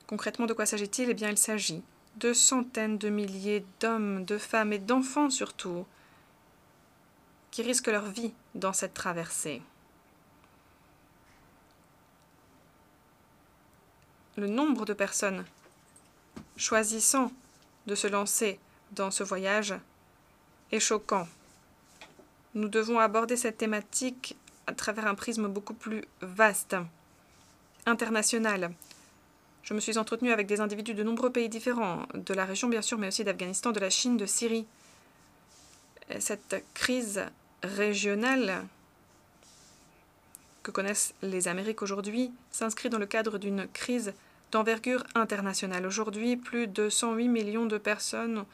Concrètement, 0.06 0.46
de 0.46 0.54
quoi 0.54 0.66
s'agit-il? 0.66 1.10
Eh 1.10 1.14
bien, 1.14 1.30
il 1.30 1.38
s'agit 1.38 1.82
de 2.16 2.32
centaines 2.32 2.98
de 2.98 3.10
milliers 3.10 3.64
d'hommes, 3.80 4.24
de 4.24 4.38
femmes 4.38 4.72
et 4.72 4.78
d'enfants 4.78 5.30
surtout, 5.30 5.86
qui 7.50 7.62
risquent 7.62 7.88
leur 7.88 8.06
vie 8.06 8.32
dans 8.54 8.72
cette 8.72 8.94
traversée. 8.94 9.62
Le 14.36 14.46
nombre 14.46 14.84
de 14.84 14.92
personnes 14.92 15.44
choisissant 16.56 17.32
de 17.86 17.94
se 17.94 18.06
lancer 18.06 18.58
dans 18.92 19.10
ce 19.10 19.22
voyage 19.22 19.74
est 20.72 20.80
choquant. 20.80 21.28
Nous 22.54 22.68
devons 22.68 22.98
aborder 22.98 23.36
cette 23.36 23.58
thématique 23.58 24.36
à 24.68 24.74
travers 24.74 25.06
un 25.06 25.14
prisme 25.14 25.48
beaucoup 25.48 25.72
plus 25.72 26.04
vaste, 26.20 26.76
international, 27.86 28.70
je 29.62 29.72
me 29.72 29.80
suis 29.80 29.96
entretenue 29.96 30.30
avec 30.30 30.46
des 30.46 30.60
individus 30.60 30.92
de 30.92 31.02
nombreux 31.02 31.32
pays 31.32 31.48
différents, 31.48 32.06
de 32.12 32.34
la 32.34 32.44
région 32.44 32.68
bien 32.68 32.82
sûr, 32.82 32.98
mais 32.98 33.08
aussi 33.08 33.24
d'Afghanistan, 33.24 33.72
de 33.72 33.80
la 33.80 33.88
Chine, 33.88 34.18
de 34.18 34.26
Syrie. 34.26 34.66
Cette 36.20 36.62
crise 36.74 37.24
régionale 37.62 38.66
que 40.62 40.70
connaissent 40.70 41.14
les 41.22 41.48
Amériques 41.48 41.80
aujourd'hui 41.80 42.30
s'inscrit 42.50 42.90
dans 42.90 42.98
le 42.98 43.06
cadre 43.06 43.38
d'une 43.38 43.66
crise 43.68 44.12
d'envergure 44.52 45.04
internationale. 45.14 45.86
Aujourd'hui, 45.86 46.36
plus 46.36 46.66
de 46.66 46.90
108 46.90 47.28
millions 47.28 47.66
de 47.66 47.78
personnes 47.78 48.44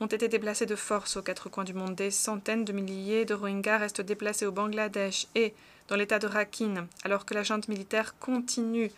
ont 0.00 0.06
été 0.06 0.28
déplacées 0.28 0.66
de 0.66 0.76
force 0.76 1.16
aux 1.16 1.22
quatre 1.22 1.48
coins 1.48 1.64
du 1.64 1.74
monde. 1.74 1.94
Des 1.94 2.10
centaines 2.10 2.64
de 2.64 2.72
milliers 2.72 3.24
de 3.24 3.34
Rohingyas 3.34 3.78
restent 3.78 4.02
déplacés 4.02 4.46
au 4.46 4.52
Bangladesh 4.52 5.26
et 5.34 5.54
dans 5.88 5.96
l'état 5.96 6.18
de 6.18 6.26
Rakhine, 6.26 6.86
alors 7.04 7.24
que 7.24 7.34
la 7.34 7.42
junte 7.42 7.68
militaire 7.68 8.18
continue 8.18 8.90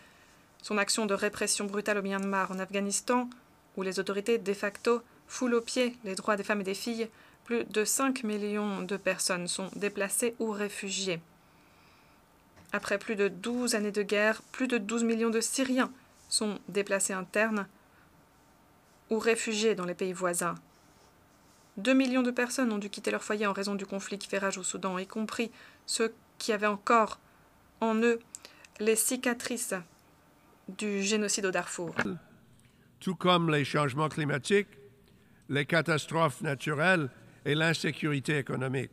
son 0.62 0.78
action 0.78 1.06
de 1.06 1.14
répression 1.14 1.66
brutale 1.66 1.98
au 1.98 2.02
Myanmar, 2.02 2.50
en 2.50 2.58
Afghanistan, 2.58 3.28
où 3.76 3.82
les 3.82 4.00
autorités 4.00 4.38
de 4.38 4.52
facto 4.54 5.02
foulent 5.28 5.54
aux 5.54 5.60
pieds 5.60 5.96
les 6.04 6.14
droits 6.14 6.36
des 6.36 6.42
femmes 6.42 6.62
et 6.62 6.64
des 6.64 6.74
filles, 6.74 7.08
plus 7.44 7.64
de 7.64 7.84
5 7.84 8.24
millions 8.24 8.82
de 8.82 8.96
personnes 8.96 9.46
sont 9.46 9.70
déplacées 9.76 10.34
ou 10.38 10.50
réfugiées. 10.50 11.20
Après 12.72 12.98
plus 12.98 13.16
de 13.16 13.28
12 13.28 13.74
années 13.74 13.92
de 13.92 14.02
guerre, 14.02 14.42
plus 14.52 14.68
de 14.68 14.78
12 14.78 15.04
millions 15.04 15.30
de 15.30 15.40
Syriens 15.40 15.90
sont 16.28 16.58
déplacés 16.68 17.14
internes 17.14 17.66
ou 19.10 19.18
réfugiés 19.18 19.74
dans 19.74 19.86
les 19.86 19.94
pays 19.94 20.12
voisins. 20.12 20.56
2 21.78 21.94
millions 21.94 22.22
de 22.22 22.32
personnes 22.32 22.72
ont 22.72 22.78
dû 22.78 22.90
quitter 22.90 23.10
leur 23.10 23.22
foyer 23.22 23.46
en 23.46 23.52
raison 23.52 23.76
du 23.76 23.86
conflit 23.86 24.18
qui 24.18 24.28
fait 24.28 24.38
rage 24.38 24.58
au 24.58 24.64
Soudan, 24.64 24.98
y 24.98 25.06
compris 25.06 25.50
ceux 25.86 26.12
qui 26.36 26.52
avaient 26.52 26.66
encore 26.66 27.20
en 27.80 27.94
eux 28.02 28.18
les 28.80 28.96
cicatrices 28.96 29.74
du 30.68 31.02
génocide 31.02 31.46
au 31.46 31.50
Darfour. 31.50 31.94
Tout 33.00 33.14
comme 33.14 33.50
les 33.50 33.64
changements 33.64 34.08
climatiques, 34.08 34.68
les 35.48 35.64
catastrophes 35.64 36.40
naturelles 36.42 37.10
et 37.44 37.54
l'insécurité 37.54 38.38
économique. 38.38 38.90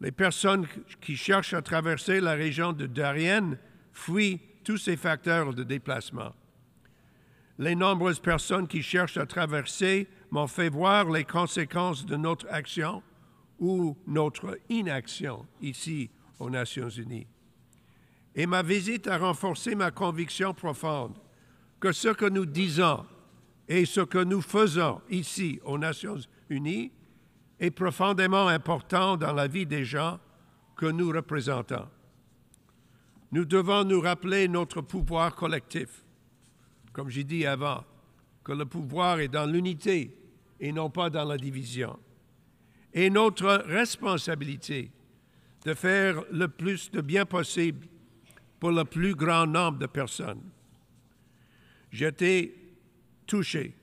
Les 0.00 0.10
personnes 0.10 0.66
qui 1.00 1.16
cherchent 1.16 1.54
à 1.54 1.62
traverser 1.62 2.20
la 2.20 2.32
région 2.32 2.72
de 2.72 2.86
Darien 2.86 3.56
fuient 3.92 4.40
tous 4.64 4.78
ces 4.78 4.96
facteurs 4.96 5.54
de 5.54 5.62
déplacement. 5.62 6.34
Les 7.58 7.74
nombreuses 7.74 8.18
personnes 8.18 8.66
qui 8.66 8.82
cherchent 8.82 9.16
à 9.16 9.26
traverser 9.26 10.08
m'ont 10.30 10.48
fait 10.48 10.68
voir 10.68 11.10
les 11.10 11.24
conséquences 11.24 12.04
de 12.04 12.16
notre 12.16 12.46
action 12.50 13.02
ou 13.60 13.96
notre 14.06 14.58
inaction 14.68 15.46
ici 15.60 16.10
aux 16.40 16.50
Nations 16.50 16.88
Unies. 16.88 17.26
Et 18.34 18.46
ma 18.46 18.62
visite 18.62 19.06
a 19.06 19.18
renforcé 19.18 19.76
ma 19.76 19.92
conviction 19.92 20.52
profonde 20.52 21.16
que 21.78 21.92
ce 21.92 22.08
que 22.08 22.28
nous 22.28 22.46
disons 22.46 23.06
et 23.68 23.84
ce 23.84 24.00
que 24.00 24.18
nous 24.18 24.42
faisons 24.42 25.00
ici 25.08 25.60
aux 25.64 25.78
Nations 25.78 26.18
Unies 26.50 26.90
est 27.60 27.70
profondément 27.70 28.48
important 28.48 29.16
dans 29.16 29.32
la 29.32 29.46
vie 29.46 29.66
des 29.66 29.84
gens 29.84 30.18
que 30.76 30.86
nous 30.86 31.10
représentons. 31.10 31.86
Nous 33.30 33.44
devons 33.44 33.84
nous 33.84 34.00
rappeler 34.00 34.48
notre 34.48 34.80
pouvoir 34.80 35.34
collectif. 35.34 36.03
Comme 36.94 37.10
j'ai 37.10 37.24
dit 37.24 37.44
avant, 37.44 37.84
que 38.42 38.52
le 38.52 38.64
pouvoir 38.64 39.20
est 39.20 39.28
dans 39.28 39.44
l'unité 39.44 40.16
et 40.60 40.72
non 40.72 40.88
pas 40.88 41.10
dans 41.10 41.24
la 41.24 41.36
division. 41.36 41.98
Et 42.94 43.10
notre 43.10 43.64
responsabilité 43.66 44.90
de 45.64 45.74
faire 45.74 46.22
le 46.30 46.46
plus 46.46 46.90
de 46.90 47.00
bien 47.00 47.26
possible 47.26 47.86
pour 48.60 48.70
le 48.70 48.84
plus 48.84 49.14
grand 49.14 49.46
nombre 49.46 49.78
de 49.78 49.86
personnes. 49.86 50.42
J'étais 51.90 52.54
touché, 53.26 53.74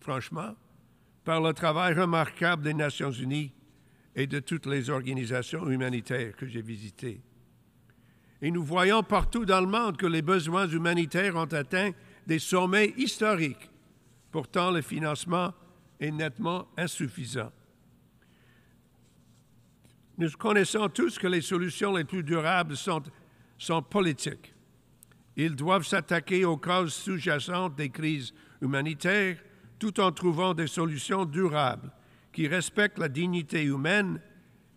franchement, 0.00 0.54
par 1.24 1.40
le 1.40 1.52
travail 1.52 1.94
remarquable 1.94 2.64
des 2.64 2.74
Nations 2.74 3.12
Unies 3.12 3.52
et 4.16 4.26
de 4.26 4.40
toutes 4.40 4.66
les 4.66 4.90
organisations 4.90 5.70
humanitaires 5.70 6.34
que 6.36 6.46
j'ai 6.46 6.62
visitées. 6.62 7.20
Et 8.42 8.50
nous 8.50 8.64
voyons 8.64 9.02
partout 9.02 9.44
dans 9.44 9.60
le 9.60 9.66
monde 9.66 9.96
que 9.96 10.06
les 10.06 10.22
besoins 10.22 10.66
humanitaires 10.66 11.36
ont 11.36 11.44
atteint 11.44 11.92
des 12.26 12.38
sommets 12.38 12.94
historiques. 12.96 13.70
Pourtant, 14.30 14.70
le 14.70 14.82
financement 14.82 15.52
est 15.98 16.10
nettement 16.10 16.68
insuffisant. 16.76 17.50
Nous 20.18 20.30
connaissons 20.32 20.88
tous 20.88 21.18
que 21.18 21.26
les 21.26 21.40
solutions 21.40 21.94
les 21.96 22.04
plus 22.04 22.22
durables 22.22 22.76
sont, 22.76 23.82
politiques. 23.82 24.54
Ils 25.36 25.56
doivent 25.56 25.86
s'attaquer 25.86 26.44
aux 26.44 26.58
causes 26.58 26.92
sous-jacentes 26.92 27.76
des 27.76 27.88
crises 27.88 28.34
humanitaires 28.60 29.38
tout 29.78 29.98
en 29.98 30.12
trouvant 30.12 30.52
des 30.52 30.66
solutions 30.66 31.24
durables 31.24 31.90
qui 32.32 32.46
respectent 32.46 32.98
la 32.98 33.08
dignité 33.08 33.62
humaine 33.62 34.20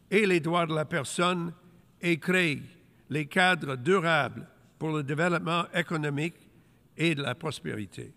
et 0.10 0.26
les 0.26 0.40
droits 0.40 0.66
de 0.66 0.74
la 0.74 0.86
personne 0.86 1.54
et 2.02 2.18
créent 2.18 2.62
les 3.10 3.26
cadres 3.26 3.76
durables 3.76 4.48
pour 4.80 4.92
le 4.92 5.04
développement 5.04 5.66
économique 5.74 6.36
et 6.98 7.16
de 7.16 7.22
la 7.22 7.36
prospérité. 7.36 8.14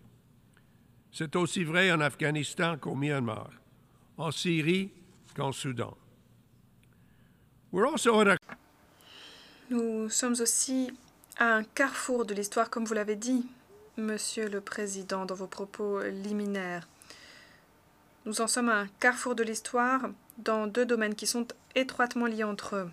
C'est 1.11 1.35
aussi 1.35 1.63
vrai 1.63 1.91
en 1.91 1.99
Afghanistan 1.99 2.77
qu'au 2.77 2.95
Myanmar, 2.95 3.49
en 4.17 4.31
Syrie 4.31 4.91
qu'en 5.35 5.51
Soudan. 5.51 5.97
Nous 9.69 10.09
sommes 10.09 10.35
aussi 10.39 10.91
à 11.37 11.55
un 11.55 11.63
carrefour 11.63 12.25
de 12.25 12.33
l'histoire, 12.33 12.69
comme 12.69 12.85
vous 12.85 12.93
l'avez 12.93 13.15
dit, 13.15 13.45
Monsieur 13.97 14.47
le 14.47 14.61
Président, 14.61 15.25
dans 15.25 15.35
vos 15.35 15.47
propos 15.47 16.01
liminaires. 16.03 16.87
Nous 18.25 18.41
en 18.41 18.47
sommes 18.47 18.69
à 18.69 18.81
un 18.81 18.87
carrefour 18.99 19.35
de 19.35 19.43
l'histoire 19.43 20.09
dans 20.37 20.67
deux 20.67 20.85
domaines 20.85 21.15
qui 21.15 21.25
sont 21.27 21.47
étroitement 21.75 22.25
liés 22.25 22.43
entre 22.43 22.75
eux. 22.75 22.91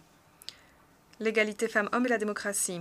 L'égalité 1.20 1.68
femmes-hommes 1.68 2.06
et 2.06 2.10
la 2.10 2.18
démocratie. 2.18 2.80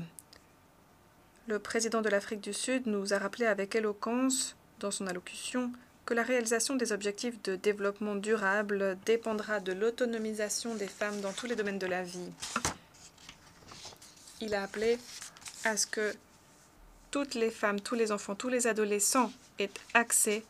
Le 1.46 1.60
président 1.60 2.02
de 2.02 2.08
l'Afrique 2.08 2.40
du 2.40 2.54
Sud 2.54 2.88
nous 2.88 3.14
a 3.14 3.18
rappelé 3.18 3.46
avec 3.46 3.76
éloquence, 3.76 4.56
dans 4.80 4.92
son 4.92 5.08
allocution, 5.08 5.74
que 6.06 6.14
la 6.14 6.24
réalisation 6.24 6.76
des 6.76 6.94
objectifs 6.94 7.42
de 7.44 7.58
développement 7.58 8.16
durable 8.16 8.98
dépendra 9.06 9.60
de 9.60 9.74
l'autonomisation 9.74 10.76
des 10.76 10.88
femmes 10.88 11.20
dans 11.20 11.34
tous 11.34 11.48
les 11.48 11.58
domaines 11.58 11.80
de 11.80 11.88
la 11.88 12.04
vie. 12.04 12.32
Il 14.40 14.56
a 14.56 14.64
appelé 14.64 14.98
à 15.66 15.76
ce 15.76 15.86
que 15.86 16.14
toutes 17.12 17.36
les 17.36 17.52
femmes, 17.52 17.82
tous 17.82 17.96
les 17.96 18.14
enfants, 18.14 18.36
tous 18.36 18.50
les 18.50 18.66
adolescents 18.66 19.32
aient 19.60 19.70
accès 19.94 20.44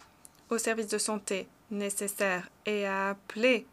aux 0.52 0.60
services 0.60 0.88
de 0.88 1.00
santé 1.00 1.48
nécessaires 1.72 2.48
et 2.68 2.86
à 2.86 3.10
appeler 3.10 3.66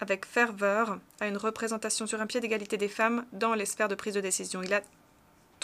avec 0.00 0.24
ferveur 0.24 0.98
à 1.20 1.28
une 1.28 1.36
représentation 1.36 2.06
sur 2.06 2.20
un 2.20 2.26
pied 2.26 2.40
d'égalité 2.40 2.78
des 2.78 2.88
femmes 2.88 3.26
dans 3.32 3.54
les 3.54 3.66
sphères 3.66 3.88
de 3.88 3.94
prise 3.94 4.14
de 4.14 4.20
décision. 4.20 4.62
A 4.62 4.80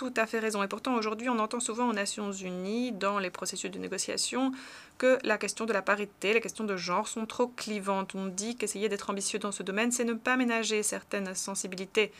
tout 0.02 0.14
à 0.16 0.26
fait 0.26 0.40
raison. 0.40 0.64
Et 0.64 0.66
pourtant, 0.66 0.96
aujourd'hui, 0.96 1.28
on 1.28 1.38
entend 1.38 1.60
souvent 1.60 1.88
aux 1.88 1.92
Nations 1.92 2.32
Unies, 2.32 2.90
dans 2.90 3.20
les 3.20 3.30
processus 3.30 3.70
de 3.70 3.78
négociation, 3.78 4.50
que 4.98 5.16
la 5.22 5.38
question 5.38 5.64
de 5.64 5.72
la 5.72 5.80
parité, 5.80 6.34
la 6.34 6.40
question 6.40 6.64
de 6.64 6.76
genre 6.76 7.06
sont 7.06 7.24
trop 7.24 7.46
clivantes. 7.46 8.16
On 8.16 8.26
dit 8.26 8.56
qu'essayer 8.56 8.88
d'être 8.88 9.10
ambitieux 9.10 9.38
dans 9.38 9.52
ce 9.52 9.62
domaine, 9.62 9.92
c'est 9.92 10.02
ne 10.02 10.14
pas 10.14 10.36
ménager 10.36 10.82
certaines 10.82 11.36
sensibilités. 11.36 12.10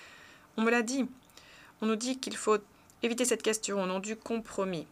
On 0.57 0.62
me 0.62 0.71
l'a 0.71 0.83
dit. 0.83 1.09
On 1.81 1.87
nous 1.87 1.97
dit 1.97 2.21
qu'il 2.21 2.37
faut 2.37 2.59
éviter 3.03 3.25
cette 3.25 3.43
question 3.43 3.83
au 3.83 3.87
nom 3.87 3.99
du 3.99 4.15
compromis. 4.15 4.87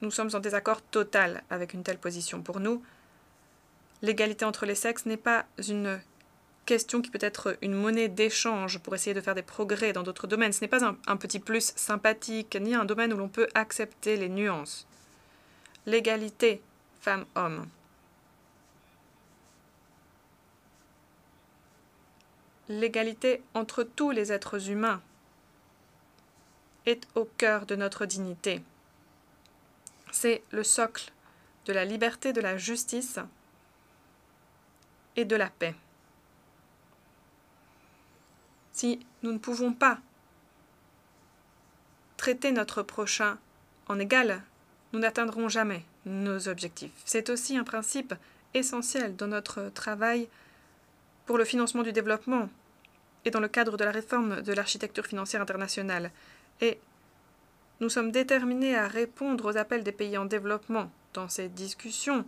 Nous 0.00 0.10
sommes 0.10 0.30
en 0.32 0.40
désaccord 0.40 0.80
total 0.80 1.42
avec 1.50 1.74
une 1.74 1.82
telle 1.82 1.98
position. 1.98 2.40
Pour 2.40 2.60
nous, 2.60 2.82
l'égalité 4.00 4.46
entre 4.46 4.64
les 4.64 4.74
sexes 4.74 5.04
n'est 5.04 5.18
pas 5.18 5.44
une 5.68 6.00
question 6.66 7.00
qui 7.00 7.10
peut 7.10 7.18
être 7.22 7.56
une 7.62 7.72
monnaie 7.72 8.08
d'échange 8.08 8.80
pour 8.80 8.94
essayer 8.94 9.14
de 9.14 9.20
faire 9.20 9.34
des 9.34 9.42
progrès 9.42 9.92
dans 9.92 10.02
d'autres 10.02 10.26
domaines. 10.26 10.52
Ce 10.52 10.60
n'est 10.60 10.68
pas 10.68 10.84
un, 10.84 11.16
petit 11.16 11.38
plus 11.38 11.72
sympathique, 11.76 12.56
ni 12.60 12.74
un 12.74 12.84
domaine 12.84 13.12
où 13.14 13.16
l'on 13.16 13.28
peut 13.28 13.48
accepter 13.54 14.16
les 14.16 14.28
nuances. 14.28 14.86
L'égalité 15.86 16.60
femmes-hommes. 17.00 17.66
L'égalité 22.68 23.42
entre 23.54 23.84
tous 23.84 24.10
les 24.10 24.32
êtres 24.32 24.70
humains 24.70 25.00
est 26.84 27.06
au 27.14 27.24
cœur 27.24 27.64
de 27.64 27.76
notre 27.76 28.06
dignité. 28.06 28.60
C'est 30.10 30.42
le 30.50 30.64
socle 30.64 31.12
de 31.66 31.72
la 31.72 31.84
liberté, 31.84 32.32
de 32.32 32.40
la 32.40 32.58
justice 32.58 33.20
et 35.14 35.24
de 35.24 35.36
la 35.36 35.48
paix. 35.48 35.76
Si 38.76 39.00
nous 39.22 39.32
ne 39.32 39.38
pouvons 39.38 39.72
pas 39.72 40.00
traiter 42.18 42.52
notre 42.52 42.82
prochain 42.82 43.38
en 43.88 43.98
égal, 43.98 44.42
nous 44.92 44.98
n'atteindrons 44.98 45.48
jamais 45.48 45.82
nos 46.04 46.46
objectifs. 46.46 46.92
C'est 47.06 47.30
aussi 47.30 47.56
un 47.56 47.64
principe 47.64 48.12
essentiel 48.52 49.16
dans 49.16 49.28
notre 49.28 49.70
travail 49.70 50.28
pour 51.24 51.38
le 51.38 51.46
financement 51.46 51.84
du 51.84 51.92
développement 51.92 52.50
et 53.24 53.30
dans 53.30 53.40
le 53.40 53.48
cadre 53.48 53.78
de 53.78 53.84
la 53.84 53.92
réforme 53.92 54.42
de 54.42 54.52
l'architecture 54.52 55.06
financière 55.06 55.40
internationale. 55.40 56.10
Et 56.60 56.78
nous 57.80 57.88
sommes 57.88 58.12
déterminés 58.12 58.76
à 58.76 58.88
répondre 58.88 59.50
aux 59.50 59.56
appels 59.56 59.84
des 59.84 59.92
pays 59.92 60.18
en 60.18 60.26
développement 60.26 60.90
dans 61.14 61.30
ces 61.30 61.48
discussions. 61.48 62.26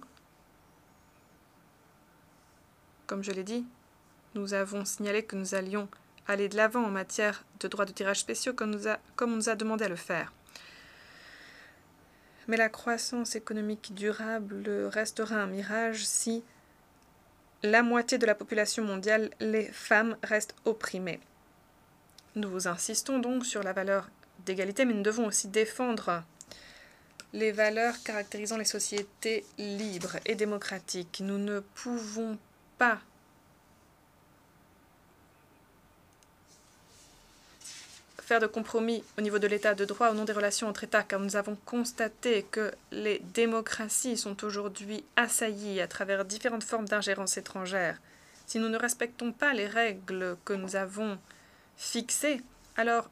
Comme 3.07 3.23
je 3.23 3.33
l'ai 3.33 3.45
dit, 3.45 3.67
nous 4.35 4.55
avons 4.55 4.87
signalé 4.87 5.23
que 5.23 5.37
nous 5.37 5.55
allions 5.55 5.91
aller 6.29 6.49
de 6.49 6.57
l'avant 6.57 6.85
en 6.85 6.91
matière 6.91 7.45
de 7.61 7.69
droits 7.69 7.87
de 7.87 7.93
tirage 7.93 8.21
spéciaux 8.21 8.53
comme, 8.53 8.79
on 9.21 9.27
nous 9.27 9.49
a 9.49 9.55
demandé 9.57 9.87
à 9.87 9.89
le 9.89 9.97
faire. 9.97 10.33
Mais 12.47 12.57
la 12.57 12.69
croissance 12.69 13.35
économique 13.35 13.95
durable 13.95 14.69
restera 14.93 15.37
un 15.37 15.47
mirage 15.47 16.07
si 16.07 16.45
la 17.63 17.83
moitié 17.83 18.19
de 18.19 18.27
la 18.27 18.35
population 18.35 18.85
mondiale, 18.85 19.31
les 19.41 19.65
femmes, 19.65 20.17
restent 20.23 20.55
opprimées. 20.65 21.21
Nous 22.37 22.69
insistons 22.69 23.19
donc 23.19 23.45
sur 23.45 23.63
la 23.63 23.73
valeur 23.73 24.09
d'égalité, 24.47 24.85
mais 24.85 24.95
nous 24.95 25.03
devons 25.03 25.27
aussi 25.27 25.49
défendre 25.49 26.23
les 27.33 27.53
valeurs 27.53 28.01
caractérisant 28.05 28.57
les 28.57 28.65
sociétés 28.65 29.45
libres 29.59 30.17
et 30.25 30.35
démocratiques. 30.35 31.21
Nous 31.23 31.39
ne 31.39 31.61
pouvons 31.61 32.39
pas 32.79 33.01
faire 38.29 38.41
de 38.41 38.47
compromis 38.47 39.03
au 39.17 39.23
niveau 39.23 39.39
de 39.39 39.47
l'état 39.47 39.75
de 39.75 39.87
droit 39.87 40.11
au 40.11 40.15
nom 40.15 40.27
des 40.27 40.35
relations 40.35 40.69
entre 40.69 40.85
États, 40.85 41.03
car 41.03 41.19
nous 41.19 41.37
avons 41.37 41.57
constaté 41.65 42.45
que 42.51 42.71
les 42.93 43.23
démocraties 43.33 44.19
sont 44.19 44.45
aujourd'hui 44.45 45.03
assaillies 45.17 45.81
à 45.81 45.89
travers 45.89 46.27
différentes 46.27 46.63
formes 46.63 46.87
d'ingérence 46.87 47.39
étrangère. 47.39 47.99
Si 48.47 48.59
nous 48.59 48.69
ne 48.69 48.77
respectons 48.77 49.33
pas 49.33 49.55
les 49.55 49.67
règles 49.67 50.37
que 50.45 50.53
nous 50.53 50.77
avons 50.77 51.17
fixées, 51.79 52.43
alors 52.77 53.09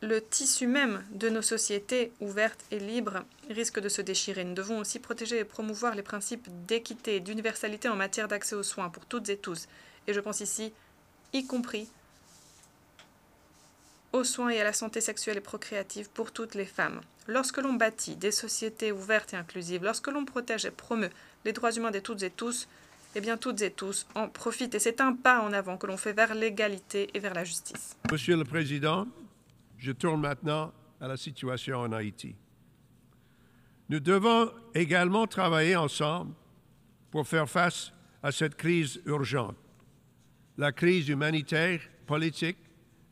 le 0.00 0.22
tissu 0.22 0.66
même 0.66 1.04
de 1.10 1.28
nos 1.28 1.42
sociétés 1.42 2.12
ouvertes 2.20 2.64
et 2.70 2.78
libres 2.78 3.24
risque 3.50 3.78
de 3.78 3.90
se 3.90 4.00
déchirer. 4.00 4.44
Nous 4.44 4.54
devons 4.54 4.78
aussi 4.78 5.00
protéger 5.00 5.38
et 5.38 5.44
promouvoir 5.44 5.94
les 5.94 6.02
principes 6.02 6.48
d'équité 6.64 7.16
et 7.16 7.20
d'universalité 7.20 7.90
en 7.90 7.96
matière 7.96 8.26
d'accès 8.26 8.54
aux 8.54 8.62
soins 8.62 8.88
pour 8.88 9.04
toutes 9.04 9.28
et 9.28 9.36
tous. 9.36 9.68
Et 10.06 10.14
je 10.14 10.20
pense 10.20 10.40
ici, 10.40 10.72
y 11.34 11.46
compris 11.46 11.90
aux 14.12 14.24
soins 14.24 14.50
et 14.50 14.60
à 14.60 14.64
la 14.64 14.72
santé 14.72 15.00
sexuelle 15.00 15.36
et 15.36 15.42
procréative 15.42 16.10
pour 16.10 16.32
toutes 16.32 16.54
les 16.54 16.64
femmes. 16.64 17.00
Lorsque 17.28 17.58
l'on 17.58 17.74
bâtit 17.74 18.16
des 18.16 18.32
sociétés 18.32 18.92
ouvertes 18.92 19.34
et 19.34 19.36
inclusives, 19.36 19.84
lorsque 19.84 20.08
l'on 20.08 20.24
protège 20.24 20.64
et 20.64 20.70
promeut 20.70 21.10
les 21.44 21.52
droits 21.52 21.72
humains 21.72 21.90
de 21.90 22.00
toutes 22.00 22.22
et 22.22 22.30
tous, 22.30 22.68
eh 23.14 23.20
bien 23.20 23.36
toutes 23.36 23.62
et 23.62 23.70
tous 23.70 24.06
en 24.14 24.28
profitent. 24.28 24.74
Et 24.74 24.78
c'est 24.78 25.00
un 25.00 25.14
pas 25.14 25.40
en 25.40 25.52
avant 25.52 25.76
que 25.76 25.86
l'on 25.86 25.96
fait 25.96 26.12
vers 26.12 26.34
l'égalité 26.34 27.10
et 27.14 27.18
vers 27.18 27.34
la 27.34 27.44
justice. 27.44 27.96
Monsieur 28.10 28.36
le 28.36 28.44
Président, 28.44 29.06
je 29.78 29.92
tourne 29.92 30.20
maintenant 30.20 30.72
à 31.00 31.08
la 31.08 31.16
situation 31.16 31.80
en 31.80 31.92
Haïti. 31.92 32.34
Nous 33.88 34.00
devons 34.00 34.52
également 34.74 35.26
travailler 35.26 35.74
ensemble 35.76 36.32
pour 37.10 37.26
faire 37.26 37.48
face 37.48 37.92
à 38.22 38.30
cette 38.30 38.54
crise 38.54 39.00
urgente, 39.06 39.56
la 40.58 40.70
crise 40.70 41.08
humanitaire, 41.08 41.80
politique 42.06 42.58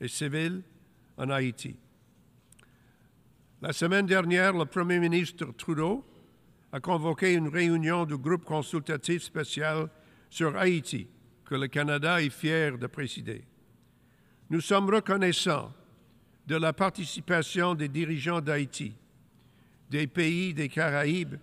et 0.00 0.06
civile 0.06 0.62
en 1.18 1.30
Haïti. 1.30 1.76
La 3.60 3.72
semaine 3.72 4.06
dernière, 4.06 4.52
le 4.52 4.64
Premier 4.64 5.00
ministre 5.00 5.46
Trudeau 5.56 6.04
a 6.72 6.80
convoqué 6.80 7.34
une 7.34 7.48
réunion 7.48 8.04
du 8.04 8.16
groupe 8.16 8.44
consultatif 8.44 9.22
spécial 9.22 9.88
sur 10.30 10.56
Haïti, 10.56 11.08
que 11.44 11.56
le 11.56 11.66
Canada 11.66 12.22
est 12.22 12.30
fier 12.30 12.78
de 12.78 12.86
présider. 12.86 13.42
Nous 14.50 14.60
sommes 14.60 14.88
reconnaissants 14.88 15.72
de 16.46 16.56
la 16.56 16.72
participation 16.72 17.74
des 17.74 17.88
dirigeants 17.88 18.40
d'Haïti, 18.40 18.94
des 19.90 20.06
pays 20.06 20.54
des 20.54 20.68
Caraïbes 20.68 21.36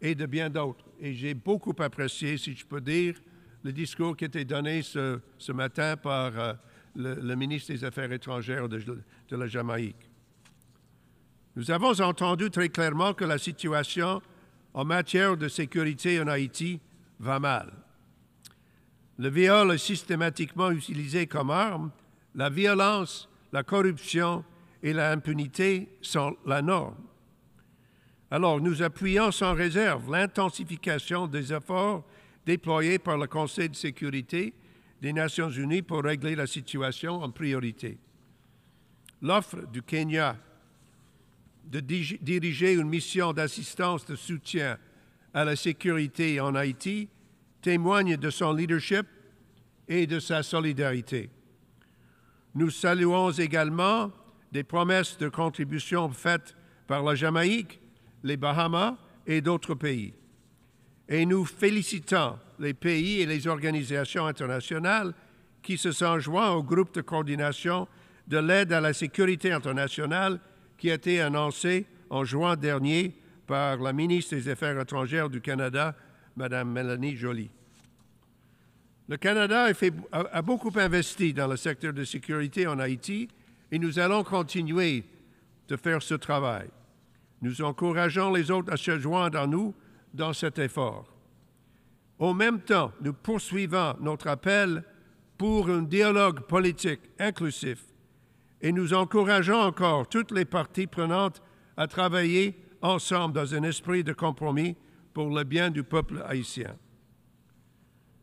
et 0.00 0.14
de 0.14 0.26
bien 0.26 0.50
d'autres. 0.50 0.84
Et 1.00 1.14
j'ai 1.14 1.34
beaucoup 1.34 1.74
apprécié, 1.78 2.36
si 2.36 2.54
je 2.54 2.66
peux 2.66 2.80
dire, 2.80 3.14
le 3.62 3.72
discours 3.72 4.16
qui 4.16 4.24
a 4.24 4.26
été 4.26 4.44
donné 4.44 4.82
ce, 4.82 5.18
matin 5.52 5.96
par 5.96 6.38
euh, 6.38 6.52
le, 6.96 7.34
ministre 7.34 7.72
des 7.72 7.84
Affaires 7.84 8.12
étrangères 8.12 8.68
de, 8.68 8.78
de 8.78 9.36
la 9.36 9.46
Jamaïque. 9.46 10.10
Nous 11.56 11.70
avons 11.70 12.00
entendu 12.00 12.50
très 12.50 12.68
clairement 12.68 13.14
que 13.14 13.24
la 13.24 13.38
situation 13.38 14.20
en 14.72 14.84
matière 14.84 15.36
de 15.36 15.48
sécurité 15.48 16.20
en 16.20 16.26
Haïti 16.26 16.80
va 17.20 17.38
mal. 17.38 17.72
Le 19.18 19.28
viol 19.28 19.72
est 19.72 19.78
systématiquement 19.78 20.72
utilisé 20.72 21.26
comme 21.28 21.50
arme, 21.50 21.92
la 22.34 22.50
violence, 22.50 23.28
la 23.52 23.62
corruption 23.62 24.44
et 24.82 24.92
l'impunité 24.92 25.88
sont 26.02 26.36
la 26.44 26.60
norme. 26.60 26.96
Alors, 28.30 28.60
nous 28.60 28.82
appuyons 28.82 29.30
sans 29.30 29.54
réserve 29.54 30.10
l'intensification 30.10 31.28
des 31.28 31.52
efforts 31.52 32.04
déployés 32.44 32.98
par 32.98 33.16
le 33.16 33.28
Conseil 33.28 33.68
de 33.68 33.76
sécurité 33.76 34.52
des 35.04 35.12
Nations 35.12 35.50
unies 35.50 35.82
pour 35.82 36.02
régler 36.02 36.34
la 36.34 36.46
situation 36.46 37.22
en 37.22 37.30
priorité. 37.30 37.98
L'offre 39.20 39.66
du 39.70 39.82
Kenya 39.82 40.34
de 41.66 41.80
diriger 41.80 42.72
une 42.72 42.88
mission 42.88 43.34
d'assistance 43.34 44.06
de 44.06 44.16
soutien 44.16 44.78
à 45.34 45.44
la 45.44 45.56
sécurité 45.56 46.40
en 46.40 46.54
Haïti 46.54 47.10
témoigne 47.60 48.16
de 48.16 48.30
son 48.30 48.54
leadership 48.54 49.06
et 49.88 50.06
de 50.06 50.18
sa 50.18 50.42
solidarité. 50.42 51.28
Nous 52.54 52.70
saluons 52.70 53.30
également 53.30 54.10
des 54.52 54.64
promesses 54.64 55.18
de 55.18 55.28
contribution 55.28 56.08
faites 56.08 56.56
par 56.86 57.02
la 57.02 57.14
Jamaïque, 57.14 57.78
les 58.22 58.38
Bahamas 58.38 58.94
et 59.26 59.42
d'autres 59.42 59.74
pays. 59.74 60.14
Et 61.10 61.26
nous 61.26 61.44
félicitons 61.44 62.38
les 62.58 62.74
pays 62.74 63.20
et 63.20 63.26
les 63.26 63.46
organisations 63.46 64.26
internationales 64.26 65.14
qui 65.62 65.78
se 65.78 65.92
sont 65.92 66.18
joints 66.18 66.50
au 66.50 66.62
groupe 66.62 66.94
de 66.94 67.00
coordination 67.00 67.88
de 68.28 68.38
l'aide 68.38 68.72
à 68.72 68.80
la 68.80 68.92
sécurité 68.92 69.52
internationale 69.52 70.38
qui 70.78 70.90
a 70.90 70.94
été 70.94 71.20
annoncé 71.20 71.86
en 72.10 72.24
juin 72.24 72.56
dernier 72.56 73.16
par 73.46 73.76
la 73.78 73.92
ministre 73.92 74.34
des 74.34 74.48
Affaires 74.48 74.80
étrangères 74.80 75.28
du 75.28 75.40
Canada, 75.40 75.94
Mme 76.36 76.70
Mélanie 76.70 77.16
Joly. 77.16 77.50
Le 79.08 79.16
Canada 79.16 79.66
a, 79.66 80.18
a, 80.32 80.42
beaucoup 80.42 80.72
investi 80.76 81.34
dans 81.34 81.46
le 81.46 81.56
secteur 81.56 81.92
de 81.92 82.04
sécurité 82.04 82.66
en 82.66 82.78
Haïti 82.78 83.28
et 83.70 83.78
nous 83.78 83.98
allons 83.98 84.24
continuer 84.24 85.04
de 85.68 85.76
faire 85.76 86.02
ce 86.02 86.14
travail. 86.14 86.68
Nous 87.42 87.60
encourageons 87.60 88.32
les 88.32 88.50
autres 88.50 88.72
à 88.72 88.76
se 88.76 88.98
joindre 88.98 89.38
à 89.38 89.46
nous 89.46 89.74
dans 90.14 90.32
cet 90.32 90.58
effort. 90.58 91.13
En 92.18 92.34
même 92.34 92.60
temps, 92.60 92.92
nous 93.00 93.12
poursuivons 93.12 93.96
notre 94.00 94.28
appel 94.28 94.84
pour 95.36 95.68
un 95.68 95.82
dialogue 95.82 96.40
politique 96.40 97.00
inclusif 97.18 97.82
et 98.60 98.72
nous 98.72 98.94
encourageons 98.94 99.60
encore 99.60 100.08
toutes 100.08 100.30
les 100.30 100.44
parties 100.44 100.86
prenantes 100.86 101.42
à 101.76 101.86
travailler 101.86 102.56
ensemble 102.82 103.34
dans 103.34 103.54
un 103.54 103.62
esprit 103.64 104.04
de 104.04 104.12
compromis 104.12 104.76
pour 105.12 105.28
le 105.28 105.44
bien 105.44 105.70
du 105.70 105.82
peuple 105.82 106.24
haïtien. 106.26 106.76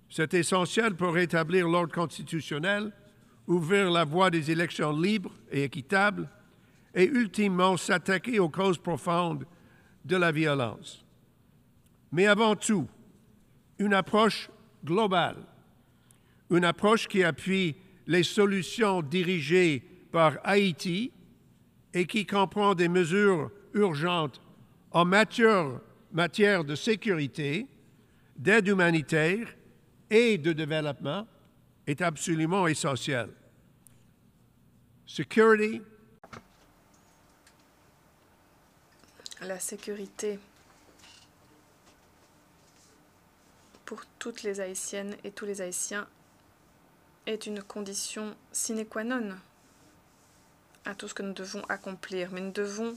C'est 0.10 0.34
essentiel 0.34 0.96
pour 0.96 1.14
rétablir 1.14 1.68
l'ordre 1.68 1.94
constitutionnel, 1.94 2.92
ouvrir 3.48 3.92
la 3.92 4.04
voie 4.04 4.30
des 4.30 4.52
élections 4.52 4.98
libres 4.98 5.34
et 5.52 5.64
équitables 5.64 6.30
et 6.94 7.06
ultimement 7.06 7.78
s'attaquer 7.78 8.40
aux 8.40 8.50
causes 8.50 8.78
profondes 8.78 9.46
de 10.04 10.16
la 10.16 10.32
violence. 10.32 11.06
Mais 12.12 12.28
avant 12.28 12.56
tout, 12.56 12.88
une 13.82 13.96
approche 13.96 14.50
globale, 14.86 15.38
une 16.52 16.66
approche 16.66 17.08
qui 17.08 17.24
appuie 17.24 17.76
les 18.06 18.22
solutions 18.22 19.02
dirigées 19.02 19.84
par 20.12 20.38
Haïti 20.44 21.12
et 21.92 22.06
qui 22.06 22.28
comprend 22.28 22.76
des 22.76 22.88
mesures 22.88 23.50
urgentes 23.74 24.40
en 24.92 25.04
matière, 25.04 26.64
de 26.64 26.76
sécurité, 26.76 27.66
d'aide 28.38 28.68
humanitaire 28.68 29.48
et 30.12 30.38
de 30.38 30.54
développement 30.54 31.26
est 31.88 32.02
absolument 32.02 32.68
essentielle. 32.68 33.32
La 39.42 39.60
sécurité 39.60 40.38
pour 43.92 44.06
toutes 44.20 44.44
les 44.44 44.62
Haïtiennes 44.62 45.18
et 45.26 45.32
tous 45.32 45.44
les 45.44 45.60
Haïtiens 45.60 46.08
est 47.26 47.46
une 47.46 47.62
condition 47.62 48.38
sine 48.54 48.86
qua 48.86 49.04
non 49.04 49.36
à 50.86 50.96
tout 50.96 51.10
ce 51.10 51.14
que 51.14 51.24
nous 51.24 51.34
devons 51.34 51.62
accomplir. 51.68 52.30
Mais 52.32 52.40
nous 52.40 52.54
devons 52.54 52.96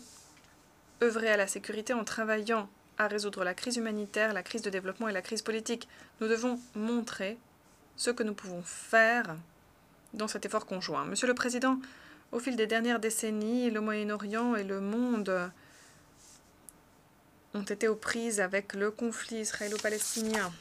œuvrer 1.02 1.30
à 1.30 1.36
la 1.36 1.48
sécurité 1.48 1.94
en 1.94 2.04
travaillant 2.04 2.68
à 2.96 3.08
résoudre 3.08 3.42
la 3.42 3.54
crise 3.54 3.76
humanitaire, 3.76 4.32
la 4.32 4.44
crise 4.44 4.62
de 4.62 4.70
développement 4.70 5.08
et 5.08 5.12
la 5.12 5.20
crise 5.20 5.42
politique. 5.42 5.88
Nous 6.20 6.28
devons 6.28 6.60
montrer 6.76 7.38
ce 7.96 8.10
que 8.10 8.22
nous 8.22 8.34
pouvons 8.34 8.62
faire 8.62 9.34
dans 10.12 10.28
cet 10.28 10.46
effort 10.46 10.64
conjoint. 10.64 11.04
Monsieur 11.06 11.26
le 11.26 11.34
Président, 11.34 11.80
au 12.30 12.38
fil 12.38 12.54
des 12.54 12.68
dernières 12.68 13.00
décennies, 13.00 13.68
le 13.68 13.80
Moyen-Orient 13.80 14.54
et 14.54 14.62
le 14.62 14.80
monde 14.80 15.50
ont 17.52 17.62
été 17.62 17.88
aux 17.88 17.96
prises 17.96 18.40
avec 18.40 18.74
le 18.74 18.92
conflit 18.92 19.38
israélo-palestinien 19.38 20.52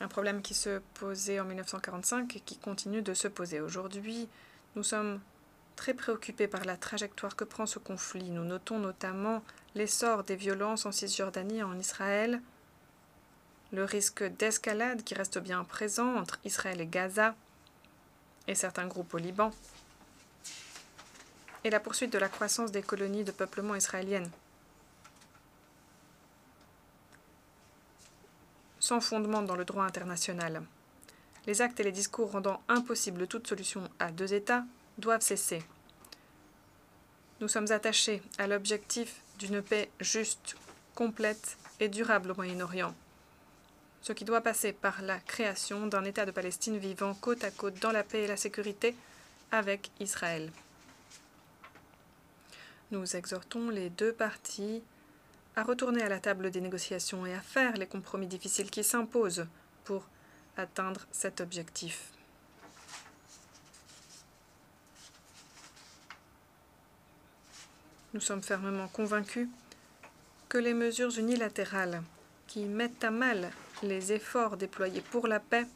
un 0.00 0.08
problème 0.08 0.40
qui 0.42 0.54
se 0.54 0.80
posait 0.94 1.40
en 1.40 1.44
1945 1.44 2.36
et 2.36 2.40
qui 2.40 2.56
continue 2.56 3.02
de 3.02 3.14
se 3.14 3.28
poser 3.28 3.60
aujourd'hui. 3.60 4.28
Nous 4.74 4.82
sommes 4.82 5.20
très 5.76 5.94
préoccupés 5.94 6.48
par 6.48 6.64
la 6.64 6.76
trajectoire 6.76 7.36
que 7.36 7.44
prend 7.44 7.66
ce 7.66 7.78
conflit. 7.78 8.30
Nous 8.30 8.44
notons 8.44 8.78
notamment 8.78 9.42
l'essor 9.74 10.24
des 10.24 10.36
violences 10.36 10.86
en 10.86 10.92
Cisjordanie 10.92 11.58
et 11.58 11.62
en 11.62 11.78
Israël, 11.78 12.40
le 13.72 13.84
risque 13.84 14.24
d'escalade 14.24 15.04
qui 15.04 15.14
reste 15.14 15.38
bien 15.38 15.62
présent 15.64 16.16
entre 16.16 16.38
Israël 16.44 16.80
et 16.80 16.86
Gaza 16.86 17.34
et 18.48 18.54
certains 18.54 18.86
groupes 18.86 19.14
au 19.14 19.18
Liban, 19.18 19.52
et 21.62 21.70
la 21.70 21.78
poursuite 21.78 22.12
de 22.12 22.18
la 22.18 22.28
croissance 22.28 22.72
des 22.72 22.82
colonies 22.82 23.22
de 23.22 23.32
peuplement 23.32 23.74
israéliennes. 23.74 24.30
Sans 28.90 29.00
fondement 29.00 29.42
dans 29.42 29.54
le 29.54 29.64
droit 29.64 29.84
international. 29.84 30.64
Les 31.46 31.62
actes 31.62 31.78
et 31.78 31.84
les 31.84 31.92
discours 31.92 32.32
rendant 32.32 32.60
impossible 32.66 33.28
toute 33.28 33.46
solution 33.46 33.88
à 34.00 34.10
deux 34.10 34.34
États 34.34 34.64
doivent 34.98 35.20
cesser. 35.20 35.62
Nous 37.40 37.46
sommes 37.46 37.70
attachés 37.70 38.20
à 38.36 38.48
l'objectif 38.48 39.22
d'une 39.38 39.62
paix 39.62 39.90
juste, 40.00 40.56
complète 40.96 41.56
et 41.78 41.88
durable 41.88 42.32
au 42.32 42.34
Moyen-Orient, 42.34 42.92
ce 44.02 44.12
qui 44.12 44.24
doit 44.24 44.40
passer 44.40 44.72
par 44.72 45.02
la 45.02 45.20
création 45.20 45.86
d'un 45.86 46.02
État 46.02 46.26
de 46.26 46.32
Palestine 46.32 46.76
vivant 46.76 47.14
côte 47.14 47.44
à 47.44 47.52
côte 47.52 47.78
dans 47.78 47.92
la 47.92 48.02
paix 48.02 48.24
et 48.24 48.26
la 48.26 48.36
sécurité 48.36 48.96
avec 49.52 49.92
Israël. 50.00 50.50
Nous 52.90 53.14
exhortons 53.14 53.70
les 53.70 53.88
deux 53.88 54.12
parties 54.12 54.82
à 55.56 55.62
retourner 55.62 56.02
à 56.02 56.08
la 56.08 56.20
table 56.20 56.50
des 56.50 56.60
négociations 56.60 57.26
et 57.26 57.34
à 57.34 57.40
faire 57.40 57.76
les 57.76 57.86
compromis 57.86 58.26
difficiles 58.26 58.70
qui 58.70 58.84
s'imposent 58.84 59.46
pour 59.84 60.08
atteindre 60.56 61.06
cet 61.10 61.40
objectif. 61.40 62.12
Nous 68.12 68.20
sommes 68.20 68.42
fermement 68.42 68.88
convaincus 68.88 69.48
que 70.48 70.58
les 70.58 70.74
mesures 70.74 71.16
unilatérales 71.16 72.02
qui 72.48 72.64
mettent 72.64 73.04
à 73.04 73.10
mal 73.10 73.50
les 73.82 74.12
efforts 74.12 74.56
déployés 74.56 75.00
pour 75.00 75.28
la 75.28 75.38
paix 75.38 75.66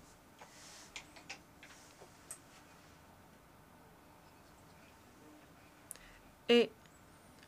et 6.48 6.70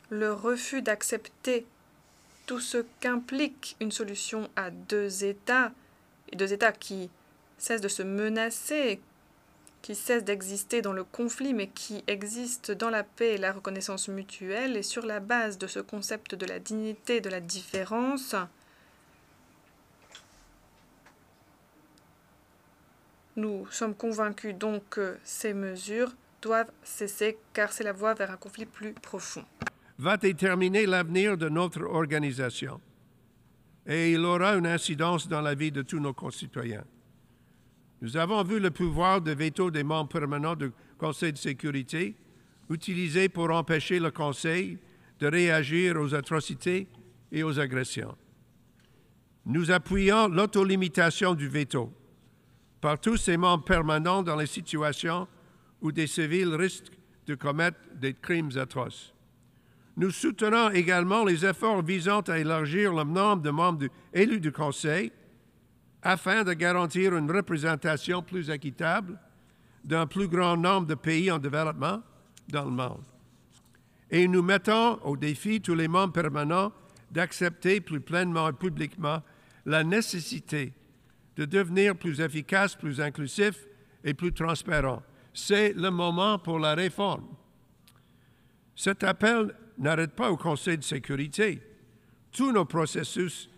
le 0.09 0.31
refus 0.31 0.81
d'accepter 0.81 1.67
tout 2.47 2.59
ce 2.59 2.83
qu'implique 2.99 3.75
une 3.79 3.91
solution 3.91 4.49
à 4.55 4.71
deux 4.71 5.23
États, 5.23 5.71
et 6.31 6.35
deux 6.35 6.53
États 6.53 6.71
qui 6.71 7.11
cessent 7.59 7.81
de 7.81 7.87
se 7.87 8.01
menacer, 8.01 8.99
qui 9.81 9.93
cessent 9.93 10.23
d'exister 10.23 10.81
dans 10.81 10.93
le 10.93 11.03
conflit, 11.03 11.53
mais 11.53 11.67
qui 11.67 12.03
existent 12.07 12.73
dans 12.73 12.89
la 12.89 13.03
paix 13.03 13.35
et 13.35 13.37
la 13.37 13.51
reconnaissance 13.51 14.07
mutuelle, 14.07 14.77
et 14.77 14.83
sur 14.83 15.05
la 15.05 15.19
base 15.19 15.57
de 15.57 15.67
ce 15.67 15.79
concept 15.79 16.35
de 16.35 16.45
la 16.45 16.59
dignité, 16.59 17.21
de 17.21 17.29
la 17.29 17.41
différence, 17.41 18.33
nous 23.35 23.67
sommes 23.71 23.93
convaincus 23.93 24.55
donc 24.55 24.83
que 24.89 25.17
ces 25.23 25.53
mesures 25.53 26.13
doivent 26.41 26.71
cesser, 26.83 27.37
car 27.53 27.73
c'est 27.73 27.83
la 27.83 27.93
voie 27.93 28.13
vers 28.13 28.31
un 28.31 28.37
conflit 28.37 28.65
plus 28.65 28.93
profond. 28.93 29.43
Va 29.99 30.17
déterminer 30.17 30.85
l'avenir 30.85 31.37
de 31.37 31.49
notre 31.49 31.83
organisation 31.83 32.79
et 33.87 34.11
il 34.11 34.25
aura 34.25 34.55
une 34.55 34.67
incidence 34.67 35.27
dans 35.27 35.41
la 35.41 35.55
vie 35.55 35.71
de 35.71 35.81
tous 35.81 35.99
nos 35.99 36.13
concitoyens. 36.13 36.83
Nous 38.01 38.17
avons 38.17 38.43
vu 38.43 38.59
le 38.59 38.69
pouvoir 38.69 39.21
de 39.21 39.31
veto 39.31 39.71
des 39.71 39.83
membres 39.83 40.09
permanents 40.09 40.55
du 40.55 40.71
Conseil 40.97 41.31
de 41.31 41.37
sécurité 41.37 42.15
utilisé 42.69 43.29
pour 43.29 43.49
empêcher 43.49 43.99
le 43.99 44.11
Conseil 44.11 44.77
de 45.19 45.27
réagir 45.27 45.95
aux 45.99 46.13
atrocités 46.13 46.87
et 47.31 47.43
aux 47.43 47.59
agressions. 47.59 48.15
Nous 49.45 49.71
appuyons 49.71 50.27
l'autolimitation 50.27 51.33
du 51.33 51.47
veto 51.47 51.91
par 52.81 52.99
tous 52.99 53.17
ces 53.17 53.37
membres 53.37 53.63
permanents 53.63 54.21
dans 54.21 54.35
les 54.35 54.45
situations 54.45 55.27
où 55.81 55.91
des 55.91 56.07
civils 56.07 56.53
risquent 56.53 56.91
de 57.25 57.35
commettre 57.35 57.79
des 57.95 58.13
crimes 58.13 58.51
atroces. 58.57 59.13
Nous 59.97 60.11
soutenons 60.11 60.69
également 60.69 61.25
les 61.25 61.43
efforts 61.43 61.81
visant 61.81 62.21
à 62.21 62.37
élargir 62.37 62.93
le 62.93 63.03
nombre 63.03 63.41
de 63.41 63.49
membres 63.49 63.87
élus 64.13 64.39
du 64.39 64.51
Conseil 64.51 65.11
afin 66.03 66.43
de 66.43 66.53
garantir 66.53 67.17
une 67.17 67.31
représentation 67.31 68.21
plus 68.21 68.51
équitable 68.51 69.19
d'un 69.83 70.05
plus 70.05 70.27
grand 70.27 70.55
nombre 70.55 70.85
de 70.85 70.93
pays 70.93 71.31
en 71.31 71.39
développement 71.39 72.03
dans 72.47 72.65
le 72.65 72.71
monde. 72.71 73.03
Et 74.11 74.27
nous 74.27 74.43
mettons 74.43 74.99
au 75.03 75.17
défi 75.17 75.59
tous 75.61 75.73
les 75.73 75.87
membres 75.87 76.13
permanents 76.13 76.71
d'accepter 77.09 77.81
plus 77.81 77.99
pleinement 77.99 78.49
et 78.49 78.53
publiquement 78.53 79.23
la 79.65 79.83
nécessité 79.83 80.73
de 81.37 81.45
devenir 81.45 81.95
plus 81.95 82.21
efficace, 82.21 82.75
plus 82.75 83.01
inclusif 83.01 83.65
et 84.03 84.13
plus 84.13 84.31
transparent. 84.31 85.01
C'est 85.33 85.73
le 85.73 85.89
moment 85.89 86.37
pour 86.37 86.59
la 86.59 86.75
réforme. 86.75 87.25
Cet 88.75 89.03
appel 89.03 89.53
n'arrête 89.77 90.13
pas 90.13 90.31
au 90.31 90.37
Conseil 90.37 90.77
de 90.77 90.83
sécurité. 90.83 91.61
Tous 92.31 92.51
nos 92.51 92.65
processus 92.65 93.49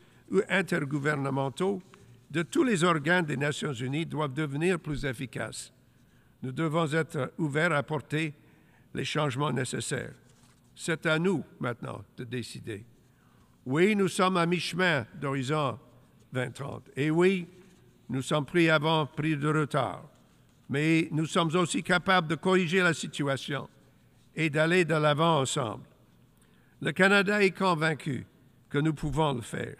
intergouvernementaux 0.50 1.82
de 2.30 2.44
tous 2.44 2.64
les 2.64 2.84
organes 2.84 3.26
des 3.26 3.38
Nations 3.38 3.74
unies 3.74 4.06
doivent 4.06 4.34
devenir 4.34 4.80
plus 4.80 5.06
efficaces. 5.06 5.74
Nous 6.44 6.52
devons 6.52 6.92
être 6.94 7.34
ouverts 7.38 7.72
à 7.72 7.78
apporter 7.78 8.34
les 8.94 9.06
changements 9.06 9.52
nécessaires. 9.52 10.14
C'est 10.76 11.06
à 11.06 11.20
nous 11.20 11.44
maintenant 11.60 12.04
de 12.18 12.24
décider. 12.24 12.86
Oui, 13.66 13.96
nous 13.96 14.08
sommes 14.08 14.38
à 14.38 14.46
mi-chemin 14.46 15.06
d'horizon 15.16 15.78
2030. 16.32 16.92
Et 16.96 17.12
oui, 17.12 17.48
nous 18.08 18.22
sommes 18.22 18.46
pris 18.46 18.70
avant, 18.70 19.06
pris 19.06 19.36
de 19.36 19.48
retard. 19.48 20.06
Mais 20.70 21.10
nous 21.12 21.26
sommes 21.26 21.54
aussi 21.56 21.84
capables 21.84 22.28
de 22.28 22.36
corriger 22.36 22.82
la 22.82 22.94
situation 22.94 23.68
et 24.36 24.50
d'aller 24.50 24.86
de 24.86 24.94
l'avant 24.94 25.42
ensemble. 25.42 25.89
Le 26.82 26.92
Canada 26.92 27.44
est 27.44 27.52
convaincu 27.52 28.26
que 28.70 28.78
nous 28.78 28.94
pouvons 28.94 29.34
le 29.34 29.42
faire. 29.42 29.76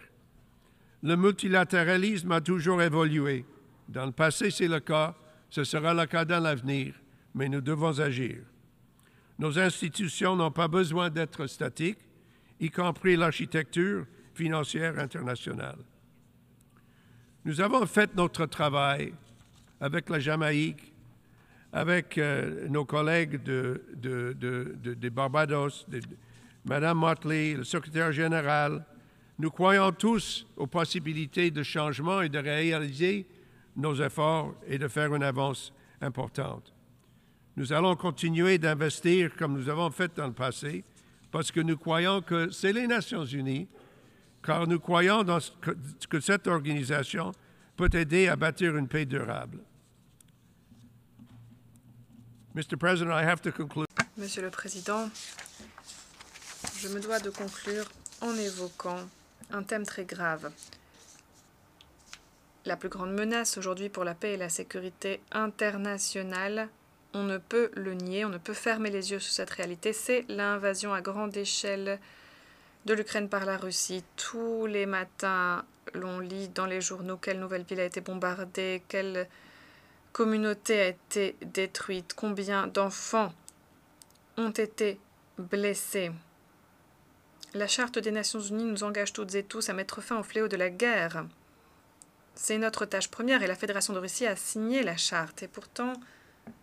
Le 1.02 1.16
multilatéralisme 1.16 2.32
a 2.32 2.40
toujours 2.40 2.82
évolué. 2.82 3.44
Dans 3.88 4.06
le 4.06 4.12
passé, 4.12 4.50
c'est 4.50 4.68
le 4.68 4.80
cas, 4.80 5.14
ce 5.48 5.64
sera 5.64 5.94
le 5.94 6.06
cas 6.06 6.24
dans 6.24 6.40
l'avenir, 6.40 6.94
mais 7.34 7.48
nous 7.48 7.60
devons 7.60 7.98
agir. 8.00 8.38
Nos 9.38 9.58
institutions 9.58 10.36
n'ont 10.36 10.50
pas 10.50 10.68
besoin 10.68 11.08
d'être 11.08 11.46
statiques, 11.46 12.06
y 12.60 12.68
compris 12.68 13.16
l'architecture 13.16 14.04
financière 14.34 14.98
internationale. 14.98 15.78
Nous 17.46 17.60
avons 17.62 17.86
fait 17.86 18.14
notre 18.14 18.44
travail 18.44 19.14
avec 19.80 20.10
la 20.10 20.20
Jamaïque, 20.20 20.92
avec 21.72 22.18
euh, 22.18 22.68
nos 22.68 22.84
collègues 22.84 23.42
de, 23.42 23.82
de, 23.94 25.08
Barbados, 25.08 25.86
Madame 26.64 26.98
Motley, 26.98 27.54
le 27.54 27.64
secrétaire 27.64 28.12
général, 28.12 28.84
nous 29.38 29.50
croyons 29.50 29.92
tous 29.92 30.46
aux 30.56 30.66
possibilités 30.66 31.50
de 31.50 31.62
changement 31.62 32.20
et 32.20 32.28
de 32.28 32.38
réaliser 32.38 33.26
nos 33.76 33.94
efforts 33.94 34.54
et 34.66 34.78
de 34.78 34.86
faire 34.88 35.14
une 35.14 35.22
avance 35.22 35.72
importante. 36.00 36.72
Nous 37.56 37.72
allons 37.72 37.96
continuer 37.96 38.58
d'investir 38.58 39.34
comme 39.36 39.54
nous 39.54 39.68
avons 39.68 39.90
fait 39.90 40.14
dans 40.14 40.26
le 40.26 40.32
passé 40.32 40.84
parce 41.30 41.50
que 41.50 41.60
nous 41.60 41.76
croyons 41.76 42.20
que 42.20 42.50
c'est 42.50 42.72
les 42.72 42.86
Nations 42.86 43.24
Unies, 43.24 43.68
car 44.42 44.66
nous 44.66 44.80
croyons 44.80 45.24
que, 46.08 46.20
cette 46.20 46.46
organisation 46.46 47.32
peut 47.76 47.90
aider 47.92 48.28
à 48.28 48.36
bâtir 48.36 48.76
une 48.76 48.88
paix 48.88 49.06
durable. 49.06 49.60
Monsieur 52.54 52.72
le 54.42 54.50
Président, 54.50 55.08
je 56.80 56.88
me 56.88 57.00
dois 57.00 57.18
de 57.18 57.28
conclure 57.28 57.84
en 58.22 58.34
évoquant 58.36 59.00
un 59.50 59.62
thème 59.62 59.84
très 59.84 60.04
grave. 60.04 60.50
La 62.64 62.76
plus 62.76 62.88
grande 62.88 63.12
menace 63.12 63.58
aujourd'hui 63.58 63.90
pour 63.90 64.02
la 64.02 64.14
paix 64.14 64.32
et 64.32 64.36
la 64.38 64.48
sécurité 64.48 65.20
internationale, 65.30 66.68
on 67.12 67.22
ne 67.22 67.36
peut 67.36 67.70
le 67.74 67.92
nier, 67.92 68.24
on 68.24 68.30
ne 68.30 68.38
peut 68.38 68.54
fermer 68.54 68.88
les 68.88 69.10
yeux 69.10 69.18
sur 69.18 69.32
cette 69.32 69.50
réalité, 69.50 69.92
c'est 69.92 70.24
l'invasion 70.28 70.94
à 70.94 71.02
grande 71.02 71.36
échelle 71.36 71.98
de 72.86 72.94
l'Ukraine 72.94 73.28
par 73.28 73.44
la 73.44 73.58
Russie. 73.58 74.02
Tous 74.16 74.64
les 74.64 74.86
matins, 74.86 75.64
l'on 75.92 76.18
lit 76.18 76.48
dans 76.48 76.66
les 76.66 76.80
journaux 76.80 77.18
quelle 77.18 77.40
nouvelle 77.40 77.64
ville 77.64 77.80
a 77.80 77.84
été 77.84 78.00
bombardée, 78.00 78.82
quelle 78.88 79.28
communauté 80.12 80.80
a 80.80 80.86
été 80.88 81.36
détruite, 81.42 82.14
combien 82.14 82.68
d'enfants 82.68 83.34
ont 84.38 84.50
été 84.50 84.98
blessés. 85.36 86.10
La 87.54 87.66
Charte 87.66 87.98
des 87.98 88.12
Nations 88.12 88.40
Unies 88.40 88.64
nous 88.64 88.84
engage 88.84 89.12
toutes 89.12 89.34
et 89.34 89.42
tous 89.42 89.68
à 89.68 89.72
mettre 89.72 90.00
fin 90.00 90.18
au 90.18 90.22
fléau 90.22 90.46
de 90.46 90.56
la 90.56 90.70
guerre. 90.70 91.26
C'est 92.34 92.58
notre 92.58 92.86
tâche 92.86 93.08
première 93.08 93.42
et 93.42 93.48
la 93.48 93.56
Fédération 93.56 93.92
de 93.92 93.98
Russie 93.98 94.26
a 94.26 94.36
signé 94.36 94.84
la 94.84 94.96
Charte. 94.96 95.42
Et 95.42 95.48
pourtant, 95.48 95.94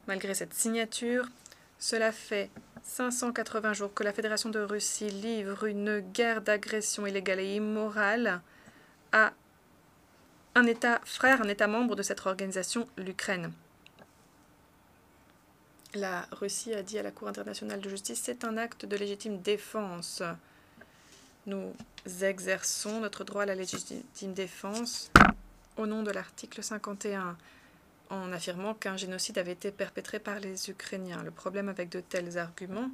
malgré 0.07 0.33
cette 0.33 0.53
signature, 0.53 1.27
Cela 1.79 2.11
fait 2.11 2.49
580 2.83 3.73
jours 3.73 3.93
que 3.93 4.03
la 4.03 4.13
Fédération 4.13 4.49
de 4.49 4.59
Russie 4.59 5.09
livre 5.09 5.65
une 5.65 5.99
guerre 5.99 6.41
d'agression 6.41 7.05
illégale 7.05 7.39
et 7.39 7.55
immorale 7.55 8.41
à 9.11 9.33
un 10.55 10.65
État 10.65 10.99
frère, 11.05 11.41
un 11.41 11.47
État 11.47 11.67
membre 11.67 11.95
de 11.95 12.01
cette 12.01 12.25
organisation, 12.25 12.87
l'Ukraine. 12.97 13.51
La 15.93 16.27
Russie 16.31 16.73
a 16.73 16.81
dit 16.81 16.97
à 16.97 17.03
la 17.03 17.11
Cour 17.11 17.27
internationale 17.27 17.79
de 17.79 17.89
justice 17.89 18.21
c'est 18.23 18.43
un 18.43 18.57
acte 18.57 18.85
de 18.85 18.97
légitime 18.97 19.39
défense. 19.41 20.23
Nous 21.47 21.73
exerçons 22.23 22.99
notre 22.99 23.23
droit 23.23 23.43
à 23.43 23.45
la 23.45 23.55
légitime 23.55 24.33
défense 24.33 25.09
au 25.77 25.87
nom 25.87 26.03
de 26.03 26.11
l'article 26.11 26.61
51 26.61 27.37
en 28.09 28.33
affirmant 28.33 28.73
qu'un 28.73 28.97
génocide 28.97 29.37
avait 29.37 29.53
été 29.53 29.71
perpétré 29.71 30.19
par 30.19 30.41
les 30.41 30.69
Ukrainiens. 30.69 31.23
Le 31.23 31.31
problème 31.31 31.69
avec 31.69 31.87
de 31.87 32.01
tels 32.01 32.37
arguments, 32.37 32.91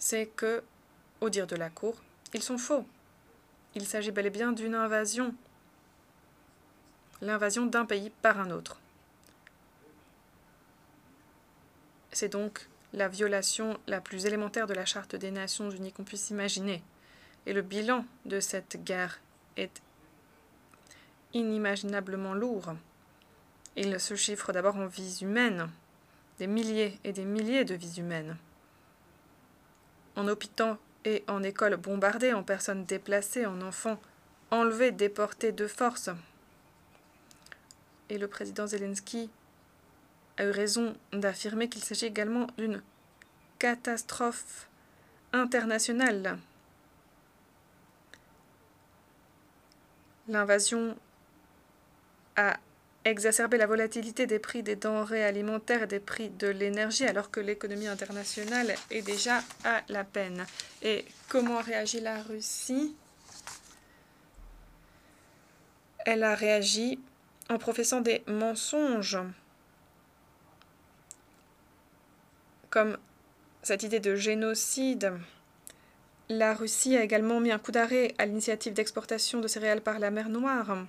c'est 0.00 0.26
que, 0.26 0.64
au 1.20 1.30
dire 1.30 1.46
de 1.46 1.54
la 1.54 1.70
Cour, 1.70 1.94
ils 2.34 2.42
sont 2.42 2.58
faux. 2.58 2.84
Il 3.76 3.86
s'agit 3.86 4.10
bel 4.10 4.26
et 4.26 4.30
bien 4.30 4.50
d'une 4.50 4.74
invasion. 4.74 5.32
L'invasion 7.20 7.66
d'un 7.66 7.84
pays 7.84 8.10
par 8.10 8.40
un 8.40 8.50
autre. 8.50 8.80
C'est 12.10 12.30
donc 12.30 12.68
la 12.92 13.06
violation 13.06 13.78
la 13.86 14.00
plus 14.00 14.26
élémentaire 14.26 14.66
de 14.66 14.74
la 14.74 14.84
Charte 14.84 15.14
des 15.14 15.30
Nations 15.30 15.70
Unies 15.70 15.92
qu'on 15.92 16.02
puisse 16.02 16.30
imaginer. 16.30 16.82
Et 17.46 17.52
le 17.52 17.62
bilan 17.62 18.04
de 18.24 18.40
cette 18.40 18.82
guerre 18.84 19.20
est 19.56 19.82
inimaginablement 21.34 22.34
lourd. 22.34 22.74
Il 23.76 23.98
se 23.98 24.14
chiffre 24.14 24.52
d'abord 24.52 24.76
en 24.76 24.86
vies 24.86 25.18
humaines, 25.22 25.68
des 26.38 26.46
milliers 26.46 26.98
et 27.04 27.12
des 27.12 27.24
milliers 27.24 27.64
de 27.64 27.74
vies 27.74 27.98
humaines. 27.98 28.36
En 30.16 30.28
hôpitaux 30.28 30.76
et 31.04 31.24
en 31.26 31.42
écoles 31.42 31.76
bombardées, 31.76 32.32
en 32.32 32.42
personnes 32.42 32.84
déplacées, 32.84 33.46
en 33.46 33.60
enfants 33.62 34.00
enlevés, 34.50 34.92
déportés 34.92 35.52
de 35.52 35.66
force. 35.66 36.10
Et 38.10 38.18
le 38.18 38.28
président 38.28 38.66
Zelensky 38.66 39.30
a 40.36 40.44
eu 40.44 40.50
raison 40.50 40.94
d'affirmer 41.12 41.68
qu'il 41.68 41.82
s'agit 41.82 42.06
également 42.06 42.46
d'une 42.58 42.82
catastrophe 43.58 44.68
internationale. 45.32 46.38
L'invasion 50.32 50.96
a 52.36 52.58
exacerbé 53.04 53.58
la 53.58 53.66
volatilité 53.66 54.26
des 54.26 54.38
prix 54.38 54.62
des 54.62 54.76
denrées 54.76 55.26
alimentaires 55.26 55.82
et 55.82 55.86
des 55.86 56.00
prix 56.00 56.30
de 56.30 56.46
l'énergie 56.46 57.04
alors 57.04 57.30
que 57.30 57.38
l'économie 57.38 57.86
internationale 57.86 58.74
est 58.90 59.02
déjà 59.02 59.42
à 59.64 59.82
la 59.90 60.04
peine. 60.04 60.46
Et 60.80 61.04
comment 61.28 61.60
réagit 61.60 62.00
la 62.00 62.22
Russie? 62.22 62.96
Elle 66.06 66.24
a 66.24 66.34
réagi 66.34 66.98
en 67.50 67.58
professant 67.58 68.00
des 68.00 68.24
mensonges 68.26 69.18
comme 72.70 72.96
cette 73.62 73.82
idée 73.82 74.00
de 74.00 74.16
génocide. 74.16 75.12
La 76.28 76.54
Russie 76.54 76.96
a 76.96 77.02
également 77.02 77.40
mis 77.40 77.52
un 77.52 77.58
coup 77.58 77.72
d'arrêt 77.72 78.14
à 78.18 78.26
l'initiative 78.26 78.72
d'exportation 78.72 79.40
de 79.40 79.48
céréales 79.48 79.82
par 79.82 79.98
la 79.98 80.10
mer 80.10 80.28
Noire 80.28 80.86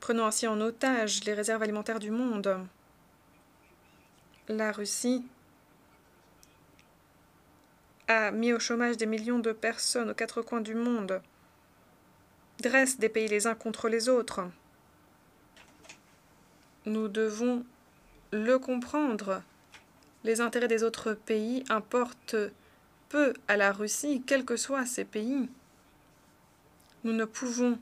prenant 0.00 0.26
ainsi 0.26 0.46
en 0.46 0.60
otage 0.60 1.24
les 1.24 1.34
réserves 1.34 1.62
alimentaires 1.62 2.00
du 2.00 2.10
monde. 2.10 2.66
La 4.48 4.72
Russie 4.72 5.24
a 8.08 8.32
mis 8.32 8.52
au 8.52 8.58
chômage 8.58 8.96
des 8.96 9.06
millions 9.06 9.38
de 9.38 9.52
personnes 9.52 10.10
aux 10.10 10.14
quatre 10.14 10.42
coins 10.42 10.62
du 10.62 10.74
monde, 10.74 11.20
dresse 12.60 12.98
des 12.98 13.08
pays 13.08 13.28
les 13.28 13.46
uns 13.46 13.54
contre 13.54 13.88
les 13.88 14.08
autres. 14.08 14.40
Nous 16.86 17.08
devons 17.08 17.64
le 18.32 18.58
comprendre. 18.58 19.42
Les 20.24 20.40
intérêts 20.40 20.68
des 20.68 20.82
autres 20.82 21.12
pays 21.12 21.64
importent 21.68 22.36
peu 23.10 23.34
à 23.48 23.58
la 23.58 23.72
Russie, 23.72 24.22
quels 24.26 24.46
que 24.46 24.56
soient 24.56 24.86
ces 24.86 25.04
pays. 25.04 25.50
Nous 27.04 27.12
ne 27.12 27.26
pouvons 27.26 27.78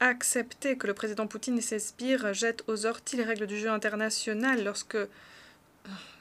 accepter 0.00 0.78
que 0.78 0.86
le 0.86 0.94
président 0.94 1.26
Poutine 1.26 1.58
et 1.58 1.62
ses 1.62 1.80
sbires 1.80 2.32
jettent 2.32 2.64
aux 2.68 2.86
orties 2.86 3.16
les 3.16 3.24
règles 3.24 3.46
du 3.46 3.58
jeu 3.58 3.68
international 3.70 4.64
lorsque 4.64 4.96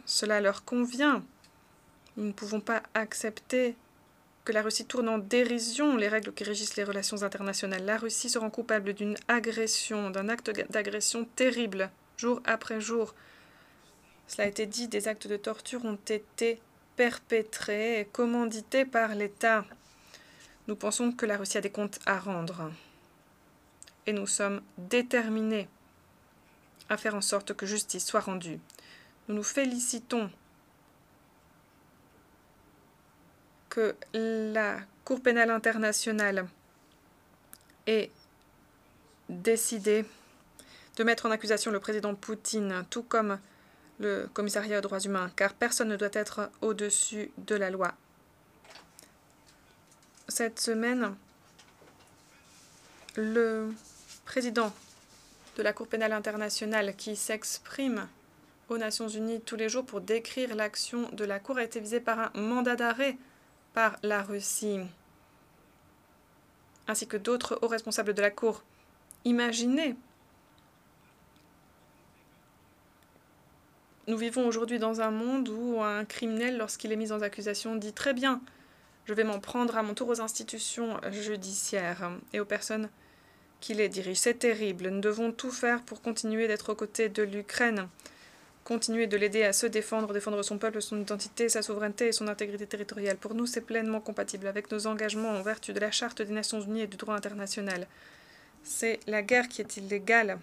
cela 0.06 0.42
leur 0.42 0.66
convient. 0.66 1.24
Nous 2.18 2.26
ne 2.26 2.32
pouvons 2.32 2.60
pas 2.60 2.82
accepter 2.96 3.76
que 4.44 4.52
la 4.52 4.64
Russie 4.64 4.86
tourne 4.86 5.10
en 5.10 5.18
dérision 5.20 5.96
les 5.96 6.08
règles 6.08 6.34
qui 6.34 6.44
régissent 6.44 6.78
les 6.78 6.84
relations 6.84 7.22
internationales. 7.22 7.86
La 7.86 7.98
Russie 7.98 8.30
se 8.30 8.40
rend 8.40 8.50
coupable 8.50 8.94
d'une 8.94 9.18
agression, 9.28 10.10
d'un 10.10 10.30
acte 10.30 10.50
d'agression 10.72 11.26
terrible, 11.36 11.92
jour 12.16 12.42
après 12.46 12.82
jour. 12.82 13.14
Cela 14.28 14.46
a 14.46 14.48
été 14.48 14.66
dit, 14.66 14.88
des 14.88 15.08
actes 15.08 15.28
de 15.28 15.38
torture 15.38 15.86
ont 15.86 16.00
été 16.08 16.60
perpétrés 16.98 18.02
et 18.02 18.06
commandités 18.06 18.84
par 18.84 19.16
l'État. 19.16 19.64
Nous 20.68 20.76
pensons 20.76 21.14
que 21.14 21.26
la 21.26 21.38
Russie 21.38 21.58
a 21.58 21.62
des 21.62 21.70
comptes 21.70 22.00
à 22.06 22.20
rendre 22.20 22.72
et 24.06 24.14
nous 24.14 24.28
sommes 24.28 24.62
déterminés 24.78 25.70
à 26.90 26.98
faire 26.98 27.16
en 27.16 27.22
sorte 27.22 27.54
que 27.54 27.66
justice 27.66 28.06
soit 28.06 28.22
rendue. 28.22 28.60
Nous 29.28 29.36
nous 29.36 29.44
félicitons 29.44 30.32
que 33.70 33.96
la 34.14 34.80
Cour 35.06 35.22
pénale 35.22 35.52
internationale 35.52 36.48
ait 37.86 38.12
décidé 39.30 40.04
de 40.96 41.04
mettre 41.04 41.26
en 41.28 41.32
accusation 41.32 41.72
le 41.72 41.80
président 41.80 42.16
Poutine, 42.16 42.86
tout 42.90 43.04
comme 43.04 43.40
le 44.00 44.28
commissariat 44.34 44.80
aux 44.80 44.82
droits 44.82 45.00
humains, 45.00 45.32
car 45.36 45.54
personne 45.54 45.90
ne 45.90 45.98
doit 45.98 46.10
être 46.14 46.50
au-dessus 46.62 47.32
de 47.38 47.56
la 47.56 47.70
loi. 47.70 47.94
Cette 50.28 50.60
semaine, 50.60 51.16
le 53.16 53.74
président 54.26 54.74
de 55.56 55.64
la 55.64 55.74
Cour 55.74 55.88
pénale 55.88 56.14
internationale 56.14 56.96
qui 56.96 57.16
s'exprime 57.16 58.08
aux 58.70 58.78
Nations 58.78 59.08
Unies 59.08 59.42
tous 59.42 59.56
les 59.56 59.70
jours 59.70 59.86
pour 59.86 60.02
décrire 60.02 60.56
l'action 60.56 61.10
de 61.14 61.26
la 61.26 61.40
Cour 61.40 61.58
a 61.58 61.64
été 61.64 61.80
visé 61.80 62.00
par 62.00 62.20
un 62.20 62.40
mandat 62.40 62.76
d'arrêt 62.76 63.18
par 63.74 63.98
la 64.04 64.22
Russie, 64.22 64.80
ainsi 66.88 67.08
que 67.08 67.18
d'autres 67.18 67.58
hauts 67.62 67.68
responsables 67.68 68.14
de 68.14 68.22
la 68.22 68.32
Cour. 68.32 68.64
Imaginez 69.26 69.96
Nous 74.08 74.16
vivons 74.18 74.48
aujourd'hui 74.48 74.80
dans 74.80 75.02
un 75.02 75.12
monde 75.12 75.50
où 75.50 75.82
un 75.82 76.06
criminel, 76.06 76.58
lorsqu'il 76.58 76.94
est 76.94 76.96
mis 76.96 77.12
en 77.12 77.22
accusation, 77.22 77.76
dit 77.76 77.92
très 77.92 78.14
bien, 78.14 78.42
je 79.06 79.14
vais 79.14 79.26
m'en 79.26 79.40
prendre 79.40 79.76
à 79.76 79.84
mon 79.84 79.94
tour 79.94 80.08
aux 80.08 80.22
institutions 80.22 80.98
judiciaires 81.12 82.12
et 82.32 82.40
aux 82.40 82.46
personnes 82.46 82.90
qui 83.60 83.74
les 83.74 83.90
dirige. 83.90 84.16
C'est 84.16 84.40
terrible. 84.40 84.88
Nous 84.88 85.02
devons 85.02 85.34
tout 85.34 85.52
faire 85.52 85.82
pour 85.82 86.02
continuer 86.02 86.48
d'être 86.48 86.72
aux 86.72 86.76
côtés 86.76 87.10
de 87.10 87.22
l'Ukraine, 87.22 87.90
continuer 88.64 89.08
de 89.08 89.18
l'aider 89.18 89.44
à 89.44 89.52
se 89.52 89.68
défendre, 89.68 90.14
défendre 90.14 90.42
son 90.42 90.58
peuple, 90.58 90.82
son 90.82 91.02
identité, 91.02 91.50
sa 91.50 91.62
souveraineté 91.62 92.08
et 92.08 92.12
son 92.14 92.30
intégrité 92.30 92.66
territoriale. 92.66 93.18
Pour 93.18 93.34
nous, 93.34 93.46
c'est 93.46 93.60
pleinement 93.60 94.00
compatible 94.00 94.48
avec 94.48 94.72
nos 94.72 94.88
engagements 94.88 95.32
en 95.32 95.42
vertu 95.42 95.74
de 95.74 95.82
la 95.82 95.92
Charte 95.92 96.22
des 96.22 96.34
Nations 96.34 96.62
Unies 96.62 96.84
et 96.84 96.88
du 96.88 96.96
droit 96.96 97.16
international. 97.16 97.88
C'est 98.64 99.02
la 99.06 99.22
guerre 99.22 99.50
qui 99.50 99.60
est 99.60 99.76
illégale. 99.76 100.40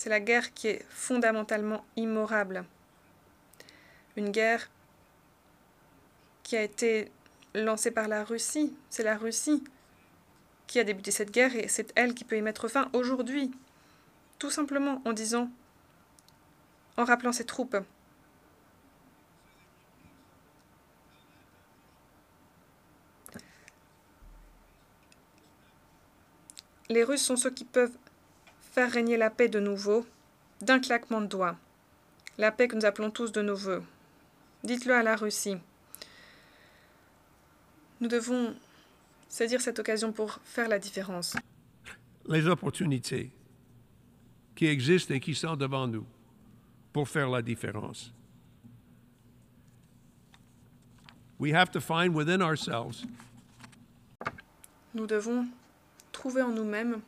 C'est 0.00 0.08
la 0.08 0.20
guerre 0.20 0.54
qui 0.54 0.68
est 0.68 0.82
fondamentalement 0.88 1.84
immorable. 1.94 2.64
Une 4.16 4.30
guerre 4.30 4.70
qui 6.42 6.56
a 6.56 6.62
été 6.62 7.12
lancée 7.54 7.90
par 7.90 8.08
la 8.08 8.24
Russie. 8.24 8.74
C'est 8.88 9.02
la 9.02 9.18
Russie 9.18 9.62
qui 10.66 10.80
a 10.80 10.84
débuté 10.84 11.10
cette 11.10 11.30
guerre 11.30 11.54
et 11.54 11.68
c'est 11.68 11.92
elle 11.96 12.14
qui 12.14 12.24
peut 12.24 12.38
y 12.38 12.40
mettre 12.40 12.66
fin 12.66 12.88
aujourd'hui. 12.94 13.50
Tout 14.38 14.48
simplement 14.48 15.02
en 15.04 15.12
disant, 15.12 15.50
en 16.96 17.04
rappelant 17.04 17.32
ses 17.32 17.44
troupes. 17.44 17.76
Les 26.88 27.04
Russes 27.04 27.22
sont 27.22 27.36
ceux 27.36 27.50
qui 27.50 27.66
peuvent 27.66 27.98
faire 28.80 28.90
régner 28.90 29.18
la 29.18 29.28
paix 29.28 29.50
de 29.50 29.60
nouveau, 29.60 30.06
d'un 30.62 30.78
claquement 30.78 31.20
de 31.20 31.26
doigts. 31.26 31.54
La 32.38 32.50
paix 32.50 32.66
que 32.66 32.74
nous 32.76 32.86
appelons 32.86 33.10
tous 33.10 33.30
de 33.30 33.42
nos 33.42 33.54
voeux. 33.54 33.82
Dites-le 34.64 34.94
à 34.94 35.02
la 35.02 35.16
Russie. 35.16 35.58
Nous 38.00 38.08
devons 38.08 38.54
saisir 39.28 39.60
cette 39.60 39.78
occasion 39.78 40.12
pour 40.12 40.40
faire 40.44 40.66
la 40.66 40.78
différence. 40.78 41.36
Les 42.26 42.46
opportunités 42.46 43.30
qui 44.56 44.64
existent 44.64 45.12
et 45.12 45.20
qui 45.20 45.34
sont 45.34 45.56
devant 45.56 45.86
nous 45.86 46.06
pour 46.94 47.06
faire 47.06 47.28
la 47.28 47.42
différence. 47.42 48.14
we 51.38 51.52
have 51.52 51.70
to 51.70 51.80
find 51.80 52.14
within 52.14 52.40
ourselves 52.42 53.04
Nous 54.94 55.06
devons 55.06 55.46
trouver 56.12 56.40
en 56.42 56.50
nous-mêmes 56.50 57.00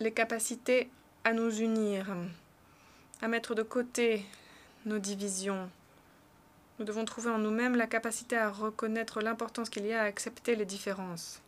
les 0.00 0.12
capacités 0.12 0.90
à 1.24 1.32
nous 1.32 1.50
unir, 1.60 2.14
à 3.22 3.28
mettre 3.28 3.54
de 3.54 3.62
côté 3.62 4.24
nos 4.84 4.98
divisions. 4.98 5.70
Nous 6.78 6.84
devons 6.84 7.04
trouver 7.04 7.30
en 7.30 7.38
nous-mêmes 7.38 7.76
la 7.76 7.86
capacité 7.86 8.36
à 8.36 8.50
reconnaître 8.50 9.20
l'importance 9.20 9.70
qu'il 9.70 9.86
y 9.86 9.92
a 9.92 10.02
à 10.02 10.04
accepter 10.04 10.56
les 10.56 10.66
différences. 10.66 11.40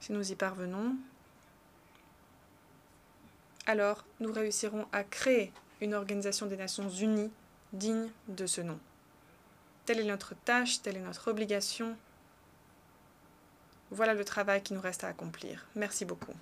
Si 0.00 0.12
nous 0.12 0.32
y 0.32 0.34
parvenons, 0.34 0.96
alors 3.66 4.04
nous 4.20 4.32
réussirons 4.32 4.86
à 4.92 5.04
créer 5.04 5.52
une 5.82 5.92
organisation 5.92 6.46
des 6.46 6.56
Nations 6.56 6.88
Unies 6.88 7.30
digne 7.74 8.08
de 8.28 8.46
ce 8.46 8.62
nom. 8.62 8.78
Telle 9.84 10.00
est 10.00 10.04
notre 10.04 10.34
tâche, 10.34 10.80
telle 10.80 10.96
est 10.96 11.00
notre 11.00 11.28
obligation. 11.28 11.94
Voilà 13.90 14.14
le 14.14 14.24
travail 14.24 14.62
qui 14.62 14.74
nous 14.74 14.80
reste 14.80 15.04
à 15.04 15.08
accomplir. 15.08 15.66
Merci 15.74 16.04
beaucoup. 16.04 16.34